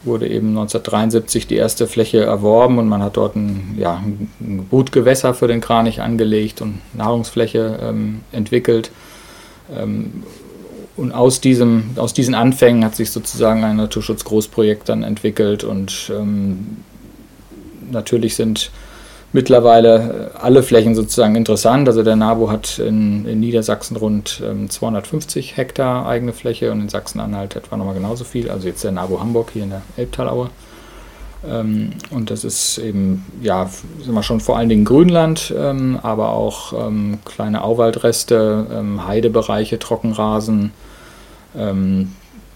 Wurde 0.03 0.27
eben 0.27 0.49
1973 0.49 1.47
die 1.47 1.55
erste 1.55 1.87
Fläche 1.87 2.23
erworben 2.23 2.77
und 2.77 2.87
man 2.87 3.01
hat 3.01 3.17
dort 3.17 3.35
ein, 3.35 3.75
ja, 3.77 4.03
ein 4.41 4.67
Brutgewässer 4.69 5.33
für 5.33 5.47
den 5.47 5.61
Kranich 5.61 6.01
angelegt 6.01 6.61
und 6.61 6.79
Nahrungsfläche 6.93 7.79
ähm, 7.81 8.21
entwickelt. 8.31 8.91
Ähm, 9.73 10.23
und 10.95 11.11
aus, 11.11 11.41
diesem, 11.41 11.91
aus 11.95 12.13
diesen 12.13 12.35
Anfängen 12.35 12.85
hat 12.85 12.95
sich 12.95 13.11
sozusagen 13.11 13.63
ein 13.63 13.77
Naturschutzgroßprojekt 13.77 14.89
dann 14.89 15.03
entwickelt 15.03 15.63
und 15.63 16.11
ähm, 16.13 16.77
natürlich 17.89 18.35
sind 18.35 18.71
mittlerweile 19.33 20.31
alle 20.39 20.63
Flächen 20.63 20.95
sozusagen 20.95 21.35
interessant. 21.35 21.87
Also 21.87 22.03
der 22.03 22.15
NABU 22.15 22.49
hat 22.49 22.79
in, 22.79 23.25
in 23.25 23.39
Niedersachsen 23.39 23.97
rund 23.97 24.41
ähm, 24.45 24.69
250 24.69 25.57
Hektar 25.57 26.07
eigene 26.07 26.33
Fläche 26.33 26.71
und 26.71 26.81
in 26.81 26.89
Sachsen-Anhalt 26.89 27.55
etwa 27.55 27.75
nochmal 27.75 27.95
genauso 27.95 28.23
viel. 28.23 28.49
Also 28.49 28.67
jetzt 28.67 28.83
der 28.83 28.91
NABU 28.91 29.19
Hamburg 29.19 29.49
hier 29.51 29.63
in 29.63 29.71
der 29.71 29.81
Elbtalaue. 29.97 30.49
Ähm, 31.45 31.91
und 32.09 32.31
das 32.31 32.43
ist 32.43 32.77
eben, 32.77 33.25
ja, 33.41 33.69
sind 34.01 34.13
wir 34.13 34.23
schon 34.23 34.39
vor 34.39 34.57
allen 34.57 34.69
Dingen 34.69 34.85
Grünland, 34.85 35.53
ähm, 35.57 35.99
aber 36.01 36.29
auch 36.29 36.87
ähm, 36.87 37.19
kleine 37.25 37.63
Auwaldreste, 37.63 38.67
ähm, 38.71 39.05
Heidebereiche, 39.05 39.79
Trockenrasen, 39.79 40.71
ähm, 41.55 42.13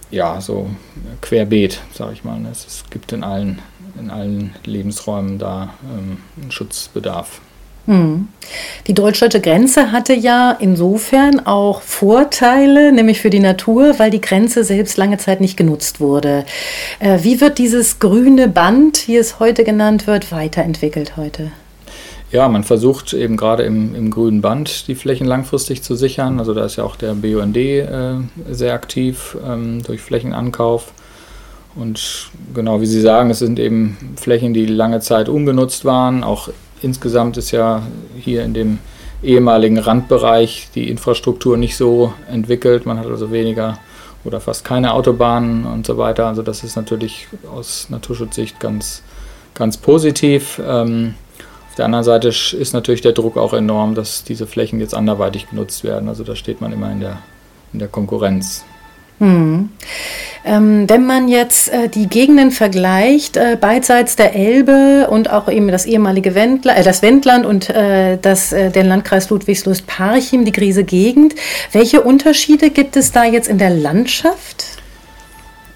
ja, 0.10 0.40
so 0.40 0.70
querbeet, 1.22 1.82
sage 1.94 2.14
ich 2.14 2.24
mal. 2.24 2.40
Es, 2.50 2.86
gibt 2.90 3.12
in 3.12 3.24
allen, 3.24 3.62
in 4.00 4.10
allen 4.10 4.56
Lebensräumen 4.66 5.38
da 5.38 5.74
ähm, 5.84 6.18
einen 6.42 6.52
Schutzbedarf. 6.52 7.42
Hm. 7.88 8.28
Die 8.88 8.94
deutsch-deutsche 8.94 9.40
Grenze 9.40 9.94
hatte 9.94 10.14
ja 10.14 10.52
insofern 10.60 11.46
auch 11.46 11.82
Vorteile, 11.82 12.92
nämlich 12.92 13.22
für 13.22 13.30
die 13.30 13.40
Natur, 13.40 13.98
weil 13.98 14.12
die 14.12 14.20
Grenze 14.20 14.66
selbst 14.66 14.98
lange 14.98 15.18
Zeit 15.18 15.40
nicht 15.40 15.56
genutzt 15.56 16.02
wurde. 16.02 16.46
Äh, 17.00 17.20
wie 17.22 17.40
wird 17.40 17.58
dieses 17.58 18.00
grüne 18.00 18.50
Band, 18.50 19.08
wie 19.08 19.16
es 19.16 19.40
heute 19.40 19.64
genannt 19.64 20.06
wird, 20.06 20.34
weiterentwickelt 20.34 21.16
heute? 21.16 21.52
Ja, 22.30 22.50
man 22.50 22.66
versucht 22.66 23.14
eben 23.14 23.38
gerade 23.38 23.64
im, 23.64 23.96
im 23.96 24.12
grünen 24.12 24.42
Band 24.42 24.90
die 24.90 24.96
Flächen 24.96 25.26
langfristig 25.26 25.82
zu 25.82 25.96
sichern. 25.96 26.40
Also 26.40 26.54
da 26.54 26.66
ist 26.66 26.76
ja 26.76 26.84
auch 26.84 26.98
der 26.98 27.14
BUND 27.14 27.56
äh, 27.56 28.16
sehr 28.52 28.74
aktiv 28.74 29.38
ähm, 29.46 29.82
durch 29.84 30.02
Flächenankauf. 30.02 30.92
Und 31.78 32.30
genau 32.54 32.82
wie 32.82 32.88
Sie 32.88 33.02
sagen, 33.02 33.30
es 33.30 33.40
sind 33.40 33.60
eben 33.60 33.98
Flächen, 34.16 34.54
die 34.54 34.66
lange 34.66 35.00
Zeit 35.00 35.30
ungenutzt 35.30 35.86
waren, 35.86 36.24
auch 36.24 36.50
insgesamt 36.82 37.38
ist 37.38 37.52
ja 37.52 37.84
hier 38.18 38.44
in 38.44 38.54
dem 38.54 38.80
ehemaligen 39.24 39.78
Randbereich 39.78 40.70
die 40.76 40.90
Infrastruktur 40.90 41.58
nicht 41.58 41.76
so 41.76 42.14
entwickelt. 42.32 42.86
Man 42.86 43.00
hat 43.00 43.08
also 43.08 43.32
weniger 43.32 43.78
oder 44.24 44.40
fast 44.40 44.66
keine 44.66 44.94
Autobahnen 44.94 45.66
und 45.66 45.86
so 45.86 45.98
weiter. 45.98 46.28
Also 46.28 46.42
das 46.44 46.64
ist 46.64 46.76
natürlich 46.76 47.28
aus 47.52 47.88
Naturschutzsicht 47.90 48.60
ganz, 48.60 49.02
ganz 49.54 49.78
positiv. 49.78 50.62
Ähm, 50.66 51.16
auf 51.70 51.76
der 51.76 51.86
anderen 51.86 52.04
Seite 52.04 52.30
ist 52.30 52.74
natürlich 52.74 53.02
der 53.02 53.14
Druck 53.14 53.38
auch 53.38 53.54
enorm, 53.54 53.96
dass 53.96 54.24
diese 54.24 54.48
Flächen 54.48 54.80
jetzt 54.80 54.94
anderweitig 54.94 55.50
genutzt 55.50 55.84
werden. 55.84 56.10
Also 56.10 56.24
da 56.24 56.36
steht 56.36 56.62
man 56.62 56.74
immer 56.74 56.92
in 56.92 57.00
der, 57.00 57.20
in 57.74 57.80
der 57.80 57.88
Konkurrenz. 57.88 58.66
Hm. 59.20 59.70
Ähm, 60.48 60.90
wenn 60.90 61.06
man 61.06 61.28
jetzt 61.28 61.74
äh, 61.74 61.90
die 61.90 62.08
Gegenden 62.08 62.52
vergleicht, 62.52 63.36
äh, 63.36 63.58
beidseits 63.60 64.16
der 64.16 64.34
Elbe 64.34 65.08
und 65.10 65.30
auch 65.30 65.50
eben 65.50 65.68
das 65.68 65.86
ehemalige 65.86 66.36
Wendla, 66.36 66.78
äh, 66.78 66.84
das 66.84 67.02
Wendland 67.02 67.46
und 67.46 67.70
äh, 67.70 68.18
das, 68.22 68.54
äh, 68.54 68.72
den 68.72 68.88
Landkreis 68.88 69.30
Ludwigslust-Parchim, 69.30 70.46
die 70.46 70.54
Griese 70.54 70.86
Gegend, 70.86 71.36
welche 71.74 72.02
Unterschiede 72.02 72.70
gibt 72.70 72.96
es 72.96 73.12
da 73.12 73.26
jetzt 73.26 73.50
in 73.50 73.58
der 73.58 73.72
Landschaft? 73.72 74.64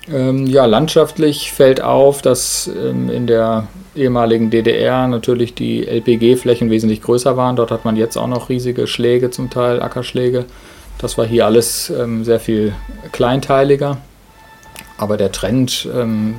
Ähm, 0.09 0.47
ja, 0.47 0.65
landschaftlich 0.65 1.51
fällt 1.51 1.81
auf, 1.81 2.21
dass 2.21 2.69
ähm, 2.73 3.09
in 3.09 3.27
der 3.27 3.67
ehemaligen 3.93 4.51
DDR 4.51 5.05
natürlich 5.07 5.53
die 5.53 5.85
LPG-Flächen 5.85 6.69
wesentlich 6.69 7.01
größer 7.01 7.35
waren. 7.35 7.57
Dort 7.57 7.71
hat 7.71 7.83
man 7.83 7.97
jetzt 7.97 8.15
auch 8.15 8.27
noch 8.27 8.47
riesige 8.47 8.87
Schläge, 8.87 9.31
zum 9.31 9.49
Teil 9.49 9.81
Ackerschläge. 9.81 10.45
Das 10.97 11.17
war 11.17 11.25
hier 11.25 11.45
alles 11.45 11.89
ähm, 11.89 12.23
sehr 12.23 12.39
viel 12.39 12.73
kleinteiliger. 13.11 13.97
Aber 15.01 15.17
der 15.17 15.31
Trend 15.31 15.89
ähm, 15.95 16.35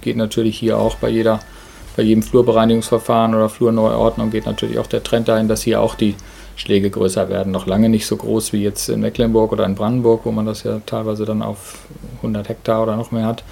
geht 0.00 0.16
natürlich 0.16 0.56
hier 0.56 0.78
auch 0.78 0.94
bei 0.94 1.08
jeder, 1.08 1.40
bei 1.96 2.04
jedem 2.04 2.22
Flurbereinigungsverfahren 2.22 3.34
oder 3.34 3.48
Flurneuordnung 3.48 4.30
geht 4.30 4.46
natürlich 4.46 4.78
auch 4.78 4.86
der 4.86 5.02
Trend 5.02 5.26
dahin, 5.26 5.48
dass 5.48 5.62
hier 5.62 5.80
auch 5.80 5.96
die 5.96 6.14
Schläge 6.54 6.88
größer 6.88 7.28
werden. 7.28 7.50
Noch 7.50 7.66
lange 7.66 7.88
nicht 7.88 8.06
so 8.06 8.16
groß 8.16 8.52
wie 8.52 8.62
jetzt 8.62 8.88
in 8.90 9.00
Mecklenburg 9.00 9.50
oder 9.50 9.66
in 9.66 9.74
Brandenburg, 9.74 10.20
wo 10.22 10.30
man 10.30 10.46
das 10.46 10.62
ja 10.62 10.80
teilweise 10.86 11.24
dann 11.24 11.42
auf 11.42 11.80
100 12.18 12.48
Hektar 12.48 12.84
oder 12.84 12.94
noch 12.94 13.10
mehr 13.10 13.26
hat. 13.26 13.42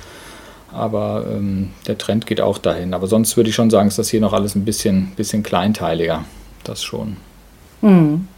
Aber 0.72 1.26
ähm, 1.28 1.70
der 1.88 1.98
Trend 1.98 2.24
geht 2.24 2.40
auch 2.40 2.58
dahin. 2.58 2.94
Aber 2.94 3.08
sonst 3.08 3.36
würde 3.36 3.50
ich 3.50 3.56
schon 3.56 3.70
sagen, 3.70 3.88
ist 3.88 3.98
das 3.98 4.08
hier 4.08 4.20
noch 4.20 4.32
alles 4.32 4.54
ein 4.54 4.64
bisschen, 4.64 5.14
bisschen 5.16 5.42
kleinteiliger. 5.42 6.24
Das 6.62 6.84
schon. 6.84 7.16
Hm. 7.80 8.28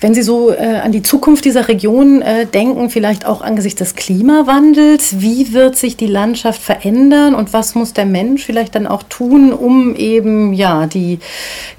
Wenn 0.00 0.14
Sie 0.14 0.22
so 0.22 0.52
äh, 0.52 0.80
an 0.82 0.92
die 0.92 1.02
Zukunft 1.02 1.44
dieser 1.44 1.68
Region 1.68 2.22
äh, 2.22 2.46
denken, 2.46 2.90
vielleicht 2.90 3.26
auch 3.26 3.40
angesichts 3.40 3.78
des 3.78 3.94
Klimawandels, 3.94 5.20
wie 5.20 5.52
wird 5.52 5.76
sich 5.76 5.96
die 5.96 6.06
Landschaft 6.06 6.60
verändern 6.60 7.34
und 7.34 7.52
was 7.52 7.74
muss 7.74 7.92
der 7.92 8.06
Mensch 8.06 8.44
vielleicht 8.44 8.74
dann 8.74 8.86
auch 8.86 9.02
tun, 9.04 9.52
um 9.52 9.96
eben 9.96 10.52
ja 10.52 10.86
die 10.86 11.18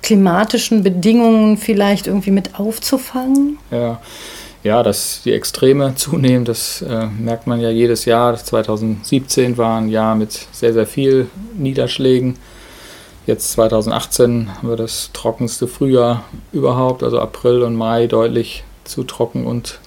klimatischen 0.01 0.83
Bedingungen 0.83 1.57
vielleicht 1.57 2.07
irgendwie 2.07 2.31
mit 2.31 2.59
aufzufangen? 2.59 3.57
Ja. 3.71 3.99
Ja, 4.63 4.83
dass 4.83 5.21
die 5.23 5.31
Extreme 5.31 5.93
zunehmen, 5.95 6.43
das 6.43 6.81
äh, 6.81 7.05
merkt 7.05 7.47
man 7.47 7.61
ja 7.61 7.69
jedes 7.69 8.05
Jahr. 8.05 8.35
2017 8.35 9.57
war 9.57 9.79
ein 9.79 9.89
Jahr 9.89 10.15
mit 10.15 10.47
sehr, 10.51 10.73
sehr 10.73 10.87
viel 10.87 11.27
Niederschlägen. 11.55 12.35
Jetzt 13.27 13.51
2018 13.51 14.55
haben 14.55 14.69
wir 14.69 14.77
das 14.77 15.11
trockenste 15.11 15.67
Frühjahr 15.67 16.23
überhaupt, 16.53 17.03
also 17.03 17.19
April 17.19 17.61
und 17.61 17.75
Mai 17.75 18.07
deutlich 18.07 18.63
zu 18.85 19.03
trocken 19.03 19.45
und 19.45 19.79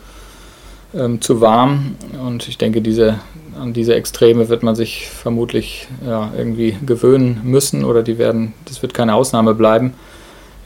ähm, 0.95 1.23
zu 1.23 1.41
warm. 1.41 1.97
Und 2.23 2.49
ich 2.49 2.59
denke, 2.59 2.83
diese, 2.83 3.19
an 3.59 3.73
diese 3.73 3.95
Extreme 3.95 4.51
wird 4.51 4.63
man 4.63 4.77
sich 4.77 5.09
vermutlich 5.09 5.89
ja, 6.07 6.31
irgendwie 6.37 6.77
gewöhnen 6.85 7.41
müssen 7.43 7.83
oder 7.83 8.03
die 8.03 8.19
werden, 8.19 8.53
das 8.67 8.83
wird 8.83 8.93
keine 8.93 9.15
Ausnahme 9.15 9.55
bleiben. 9.55 9.95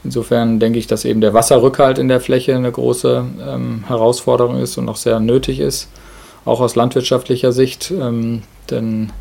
Insofern 0.03 0.59
denke 0.59 0.77
ich, 0.77 0.85
dass 0.85 1.05
eben 1.05 1.21
der 1.21 1.33
Wasserrückhalt 1.33 1.97
in 1.97 2.09
der 2.09 2.19
Fläche 2.19 2.57
eine 2.57 2.73
große 2.73 3.23
ähm, 3.47 3.85
Herausforderung 3.87 4.59
ist 4.59 4.77
und 4.77 4.89
auch 4.89 4.97
sehr 4.97 5.21
nötig 5.21 5.61
ist, 5.61 5.87
auch 6.43 6.59
aus 6.59 6.75
landwirtschaftlicher 6.75 7.53
Sicht. 7.53 7.89
Ähm, 7.91 8.43
denn 8.69 9.13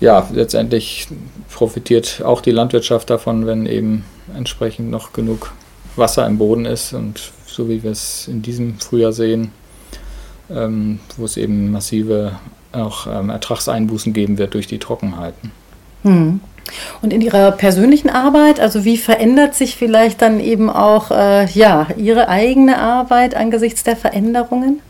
ja, 0.00 0.28
letztendlich 0.32 1.08
profitiert 1.52 2.22
auch 2.24 2.40
die 2.40 2.50
Landwirtschaft 2.50 3.10
davon, 3.10 3.46
wenn 3.46 3.66
eben 3.66 4.04
entsprechend 4.36 4.90
noch 4.90 5.12
genug 5.12 5.52
Wasser 5.96 6.26
im 6.26 6.38
Boden 6.38 6.66
ist 6.66 6.92
und 6.92 7.32
so 7.46 7.68
wie 7.68 7.82
wir 7.82 7.90
es 7.90 8.28
in 8.28 8.42
diesem 8.42 8.78
Frühjahr 8.78 9.12
sehen, 9.12 9.50
ähm, 10.50 11.00
wo 11.16 11.24
es 11.24 11.36
eben 11.36 11.70
massive 11.70 12.32
auch 12.72 13.06
ähm, 13.06 13.30
Ertragseinbußen 13.30 14.12
geben 14.12 14.36
wird 14.36 14.54
durch 14.54 14.66
die 14.66 14.78
Trockenheiten. 14.78 15.52
Hm. 16.02 16.40
Und 17.00 17.12
in 17.12 17.20
Ihrer 17.20 17.52
persönlichen 17.52 18.10
Arbeit, 18.10 18.60
also 18.60 18.84
wie 18.84 18.96
verändert 18.96 19.54
sich 19.54 19.76
vielleicht 19.76 20.20
dann 20.20 20.40
eben 20.40 20.68
auch 20.68 21.10
äh, 21.10 21.46
ja, 21.46 21.86
Ihre 21.96 22.28
eigene 22.28 22.78
Arbeit 22.78 23.34
angesichts 23.34 23.84
der 23.84 23.96
Veränderungen? 23.96 24.80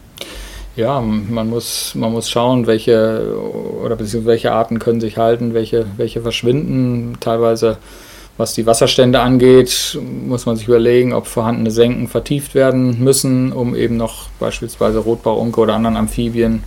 Ja, 0.77 1.01
man 1.01 1.49
muss, 1.49 1.95
man 1.95 2.13
muss 2.13 2.29
schauen, 2.29 2.67
welche 2.67 3.35
oder 3.83 3.97
welche 3.99 4.53
Arten 4.53 4.79
können 4.79 5.01
sich 5.01 5.17
halten, 5.17 5.55
welche, 5.55 5.87
welche 5.97 6.21
verschwinden. 6.21 7.17
Teilweise, 7.19 7.79
was 8.37 8.53
die 8.53 8.67
Wasserstände 8.67 9.21
angeht, 9.21 9.99
muss 10.27 10.45
man 10.45 10.57
sich 10.57 10.69
überlegen, 10.69 11.15
ob 11.15 11.29
vorhandene 11.29 11.71
Senken 11.71 12.09
vertieft 12.09 12.55
werden 12.55 13.03
müssen, 13.03 13.53
um 13.53 13.75
eben 13.75 13.97
noch 13.97 14.29
beispielsweise 14.39 14.99
Rotbauunke 14.99 15.59
oder 15.63 15.73
anderen 15.73 15.97
Amphibien 15.97 16.63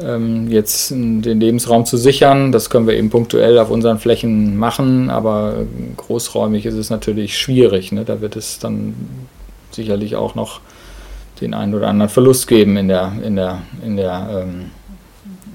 ähm, 0.00 0.48
jetzt 0.48 0.90
den 0.92 1.40
Lebensraum 1.40 1.86
zu 1.86 1.96
sichern. 1.96 2.52
Das 2.52 2.70
können 2.70 2.86
wir 2.86 2.94
eben 2.94 3.10
punktuell 3.10 3.58
auf 3.58 3.68
unseren 3.68 3.98
Flächen 3.98 4.56
machen, 4.56 5.10
aber 5.10 5.64
großräumig 5.96 6.66
ist 6.66 6.74
es 6.74 6.88
natürlich 6.88 7.36
schwierig. 7.36 7.90
Ne? 7.90 8.04
Da 8.04 8.20
wird 8.20 8.36
es 8.36 8.60
dann 8.60 8.94
sicherlich 9.72 10.14
auch 10.14 10.36
noch 10.36 10.60
den 11.40 11.54
einen 11.54 11.74
oder 11.74 11.88
anderen 11.88 12.10
Verlust 12.10 12.46
geben 12.46 12.76
in 12.76 12.88
der, 12.88 13.12
in 13.22 13.36
der, 13.36 13.62
in 13.84 13.96
der, 13.96 14.42
ähm, 14.42 14.70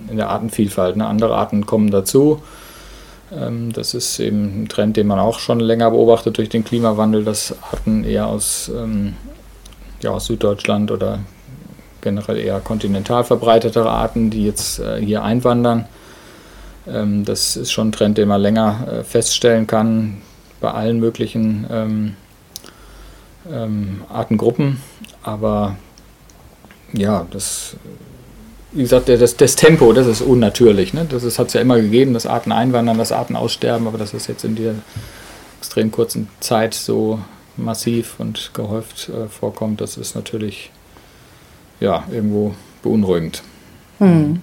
in 0.10 0.18
der 0.18 0.30
Artenvielfalt. 0.30 0.98
Ne? 0.98 1.06
Andere 1.06 1.36
Arten 1.36 1.66
kommen 1.66 1.92
dazu. 1.92 2.42
Ähm, 3.32 3.72
das 3.74 3.94
ist 3.94 4.20
eben 4.20 4.64
ein 4.64 4.70
Trend, 4.70 4.98
den 4.98 5.08
man 5.08 5.20
auch 5.20 5.40
schon 5.40 5.60
länger 5.60 5.92
beobachtet 5.92 6.38
durch 6.38 6.50
den 6.50 6.64
Klimawandel, 6.64 7.24
dass 7.24 7.56
Arten 7.72 8.04
eher 8.04 8.28
aus, 8.28 8.72
ähm, 8.76 9.14
ja, 10.02 10.12
aus 10.12 10.26
Süddeutschland 10.26 10.92
oder 10.92 11.20
generell 12.02 12.38
eher 12.38 12.60
kontinental 12.60 13.24
verbreitetere 13.24 13.90
Arten, 13.90 14.30
die 14.30 14.46
jetzt 14.46 14.80
äh, 14.80 15.00
hier 15.02 15.24
einwandern. 15.24 15.86
Ähm, 16.88 17.26
das 17.26 17.56
ist 17.56 17.72
schon 17.72 17.90
ein 17.90 17.92
Trend, 17.92 18.18
den 18.18 18.28
man 18.28 18.42
länger 18.42 18.88
äh, 18.92 19.04
feststellen 19.04 19.68
kann 19.68 20.22
bei 20.62 20.72
allen 20.72 21.00
möglichen 21.00 22.16
ähm, 23.52 24.04
Artengruppen. 24.10 24.82
Aber 25.24 25.76
ja, 26.94 27.26
das, 27.32 27.76
wie 28.72 28.82
gesagt, 28.82 29.10
das, 29.10 29.38
das 29.38 29.56
Tempo, 29.56 29.94
das 29.94 30.08
ist 30.08 30.22
unnatürlich. 30.22 30.94
Ne? 30.94 31.06
Das 31.10 31.40
hat 31.40 31.48
es 31.48 31.54
ja 31.54 31.62
immer 31.62 31.80
gegeben, 31.80 32.14
dass 32.14 32.26
Arten 32.26 32.52
einwandern, 32.52 32.98
dass 32.98 33.12
Arten 33.12 33.36
aussterben, 33.36 33.88
aber 33.88 33.98
dass 33.98 34.14
es 34.14 34.28
jetzt 34.28 34.44
in 34.44 34.56
dieser 34.56 34.76
extrem 35.60 35.92
kurzen 35.92 36.30
Zeit 36.40 36.74
so 36.74 37.20
massiv 37.58 38.20
und 38.20 38.52
gehäuft 38.54 39.10
äh, 39.10 39.28
vorkommt, 39.28 39.82
das 39.82 39.98
ist 39.98 40.16
natürlich 40.16 40.72
ja, 41.80 42.06
irgendwo 42.12 42.54
beunruhigend. 42.82 43.44
Hm. 44.00 44.42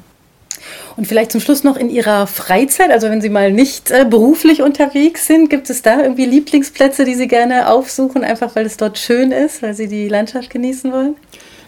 Und 0.97 1.07
vielleicht 1.07 1.31
zum 1.31 1.43
Schluss 1.43 1.63
noch 1.63 1.77
in 1.77 1.91
Ihrer 1.91 2.27
Freizeit, 2.27 2.91
also 2.91 3.09
wenn 3.09 3.21
Sie 3.21 3.29
mal 3.29 3.53
nicht 3.53 3.91
äh, 3.91 4.07
beruflich 4.09 4.63
unterwegs 4.63 5.27
sind, 5.27 5.51
gibt 5.51 5.69
es 5.69 5.83
da 5.83 6.03
irgendwie 6.03 6.25
Lieblingsplätze, 6.25 7.05
die 7.05 7.15
Sie 7.15 7.29
gerne 7.29 7.69
aufsuchen, 7.71 8.25
einfach 8.25 8.57
weil 8.57 8.65
es 8.65 8.79
dort 8.79 8.97
schön 8.97 9.31
ist, 9.31 9.63
weil 9.63 9.75
Sie 9.75 9.89
die 9.89 10.09
Landschaft 10.09 10.49
genießen 10.49 10.91
wollen? 10.93 11.15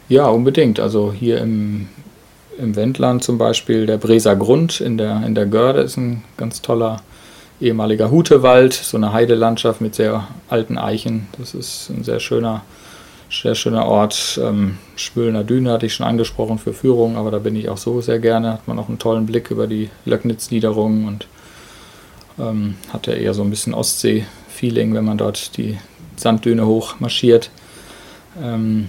Ja, 0.09 0.29
unbedingt. 0.29 0.81
Also 0.81 1.13
hier 1.13 1.39
im, 1.41 1.89
im 2.59 2.75
Wendland 2.75 3.23
zum 3.23 3.37
Beispiel 3.37 3.85
der 3.85 3.99
Breser 3.99 4.35
Grund 4.35 4.81
in 4.81 4.97
der, 4.97 5.23
in 5.27 5.35
der 5.35 5.45
Görde 5.45 5.83
ist 5.83 5.99
ein 5.99 6.25
ganz 6.39 6.63
toller 6.63 7.03
ehemaliger 7.61 8.11
Hutewald, 8.11 8.73
so 8.73 8.97
eine 8.97 9.13
Heidelandschaft 9.13 9.83
mit 9.83 9.95
sehr 9.95 10.29
alten 10.49 10.79
Eichen. 10.79 11.27
Das 11.39 11.55
ist 11.55 11.91
ein 11.91 12.05
sehr 12.05 12.21
schöner 12.21 12.63
sehr 13.31 13.55
schöner 13.55 13.87
Ort. 13.87 14.41
Ähm, 14.43 14.79
Schwülner 14.97 15.45
Düne 15.45 15.73
hatte 15.73 15.87
ich 15.87 15.95
schon 15.95 16.07
angesprochen 16.07 16.59
für 16.59 16.73
Führungen, 16.73 17.17
aber 17.17 17.31
da 17.31 17.39
bin 17.39 17.57
ich 17.57 17.69
auch 17.69 17.77
so 17.77 18.01
sehr 18.01 18.19
gerne. 18.19 18.53
Hat 18.53 18.69
man 18.69 18.79
auch 18.79 18.89
einen 18.89 18.99
tollen 18.99 19.27
Blick 19.27 19.51
über 19.51 19.67
die 19.67 19.91
Löcknitz-Niederungen 20.05 21.07
und 21.07 21.29
ähm, 22.39 22.77
hat 22.93 23.07
ja 23.07 23.15
eher 23.15 23.35
so 23.35 23.43
ein 23.43 23.51
bisschen 23.51 23.75
Ostsee-Feeling, 23.75 24.95
wenn 24.95 25.05
man 25.05 25.19
dort 25.19 25.57
die 25.57 25.79
Sanddüne 26.17 26.67
hoch 26.67 27.01
marschiert. 27.01 27.51
Ähm, 28.43 28.89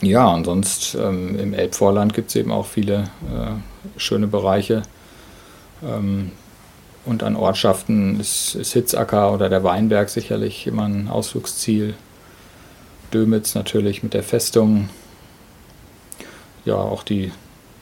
ja, 0.00 0.28
und 0.28 0.44
sonst 0.44 0.94
ähm, 0.94 1.38
im 1.38 1.54
Elbvorland 1.54 2.14
gibt 2.14 2.30
es 2.30 2.36
eben 2.36 2.50
auch 2.50 2.66
viele 2.66 3.04
äh, 3.30 3.98
schöne 3.98 4.26
Bereiche. 4.26 4.82
Ähm, 5.84 6.32
und 7.04 7.22
an 7.22 7.36
Ortschaften 7.36 8.20
ist, 8.20 8.54
ist 8.54 8.72
Hitzacker 8.72 9.32
oder 9.32 9.48
der 9.48 9.64
Weinberg 9.64 10.08
sicherlich 10.08 10.66
immer 10.66 10.84
ein 10.84 11.08
Ausflugsziel. 11.08 11.94
Dömitz 13.12 13.54
natürlich 13.54 14.02
mit 14.02 14.14
der 14.14 14.22
Festung. 14.22 14.88
Ja, 16.64 16.76
auch 16.76 17.02
die, 17.02 17.32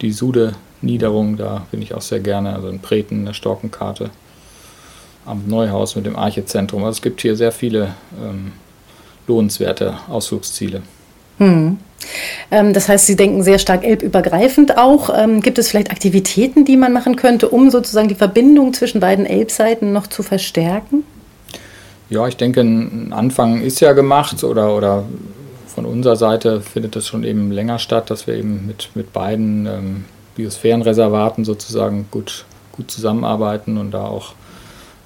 die 0.00 0.12
Sude-Niederung, 0.12 1.36
da 1.36 1.66
bin 1.70 1.82
ich 1.82 1.94
auch 1.94 2.02
sehr 2.02 2.20
gerne. 2.20 2.54
Also 2.54 2.68
in 2.68 2.80
Preten, 2.80 3.24
der 3.24 3.34
Storkenkarte. 3.34 4.10
Am 5.26 5.46
Neuhaus 5.46 5.96
mit 5.96 6.06
dem 6.06 6.16
Archezentrum. 6.16 6.82
Also 6.84 6.96
es 6.96 7.02
gibt 7.02 7.20
hier 7.20 7.36
sehr 7.36 7.52
viele 7.52 7.94
ähm, 8.22 8.52
lohnenswerte 9.26 9.98
Ausflugsziele. 10.08 10.82
Hm. 11.38 11.78
Ähm, 12.50 12.72
das 12.72 12.88
heißt, 12.88 13.06
Sie 13.06 13.16
denken 13.16 13.42
sehr 13.42 13.58
stark 13.58 13.84
elbübergreifend 13.84 14.78
auch. 14.78 15.10
Ähm, 15.16 15.40
gibt 15.40 15.58
es 15.58 15.68
vielleicht 15.68 15.90
Aktivitäten, 15.90 16.64
die 16.64 16.76
man 16.76 16.92
machen 16.92 17.16
könnte, 17.16 17.48
um 17.48 17.70
sozusagen 17.70 18.08
die 18.08 18.14
Verbindung 18.14 18.72
zwischen 18.72 19.00
beiden 19.00 19.26
Elbseiten 19.26 19.92
noch 19.92 20.06
zu 20.06 20.22
verstärken? 20.22 21.04
Ja, 22.10 22.26
ich 22.26 22.36
denke, 22.36 22.60
ein 22.60 23.12
Anfang 23.12 23.62
ist 23.62 23.78
ja 23.78 23.92
gemacht 23.92 24.42
oder, 24.42 24.76
oder 24.76 25.04
von 25.68 25.86
unserer 25.86 26.16
Seite 26.16 26.60
findet 26.60 26.96
das 26.96 27.06
schon 27.06 27.22
eben 27.22 27.52
länger 27.52 27.78
statt, 27.78 28.10
dass 28.10 28.26
wir 28.26 28.34
eben 28.34 28.66
mit, 28.66 28.90
mit 28.94 29.12
beiden 29.12 29.66
ähm, 29.66 30.04
Biosphärenreservaten 30.34 31.44
sozusagen 31.44 32.08
gut, 32.10 32.44
gut 32.72 32.90
zusammenarbeiten 32.90 33.78
und 33.78 33.92
da 33.92 34.06
auch 34.06 34.34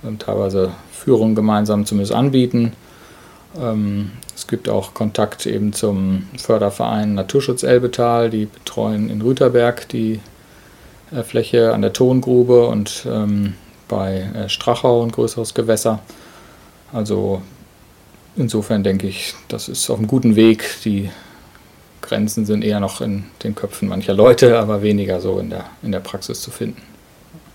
ähm, 0.03 0.19
teilweise 0.19 0.73
Führungen 0.93 1.35
gemeinsam 1.35 1.85
zumindest 1.85 2.14
anbieten. 2.14 2.73
Ähm, 3.61 4.12
es 4.35 4.47
gibt 4.47 4.71
auch 4.71 4.95
Kontakt 4.95 5.45
eben 5.45 5.75
zum 5.75 6.27
Förderverein 6.38 7.14
Naturschutz 7.14 7.64
Elbetal, 7.64 8.31
die 8.31 8.47
betreuen 8.47 9.11
in 9.11 9.21
Rüterberg 9.21 9.88
die 9.90 10.21
äh, 11.12 11.23
Fläche 11.23 11.75
an 11.75 11.83
der 11.83 11.93
Tongrube 11.93 12.67
und 12.67 13.07
ähm, 13.07 13.53
bei 13.88 14.21
äh, 14.35 14.49
Strachau 14.49 15.03
ein 15.03 15.12
größeres 15.12 15.53
Gewässer. 15.53 16.01
Also 16.95 17.43
insofern 18.37 18.85
denke 18.85 19.09
ich, 19.09 19.35
das 19.49 19.69
ist 19.69 19.91
auf 19.91 19.99
einem 19.99 20.07
guten 20.07 20.37
Weg. 20.37 20.65
Die 20.85 21.11
Grenzen 22.01 22.47
sind 22.47 22.63
eher 22.63 22.79
noch 22.79 23.01
in 23.01 23.25
den 23.43 23.55
Köpfen 23.55 23.89
mancher 23.89 24.15
Leute, 24.15 24.59
aber 24.59 24.81
weniger 24.81 25.21
so 25.21 25.41
in 25.41 25.51
der, 25.51 25.65
in 25.83 25.91
der 25.91 26.01
Praxis 26.01 26.41
zu 26.41 26.53
finden. 26.53 26.81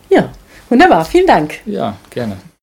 Ja, 0.09 0.29
wunderbar. 0.69 1.05
Vielen 1.05 1.27
Dank. 1.27 1.61
Ja, 1.65 1.97
gerne. 2.09 2.37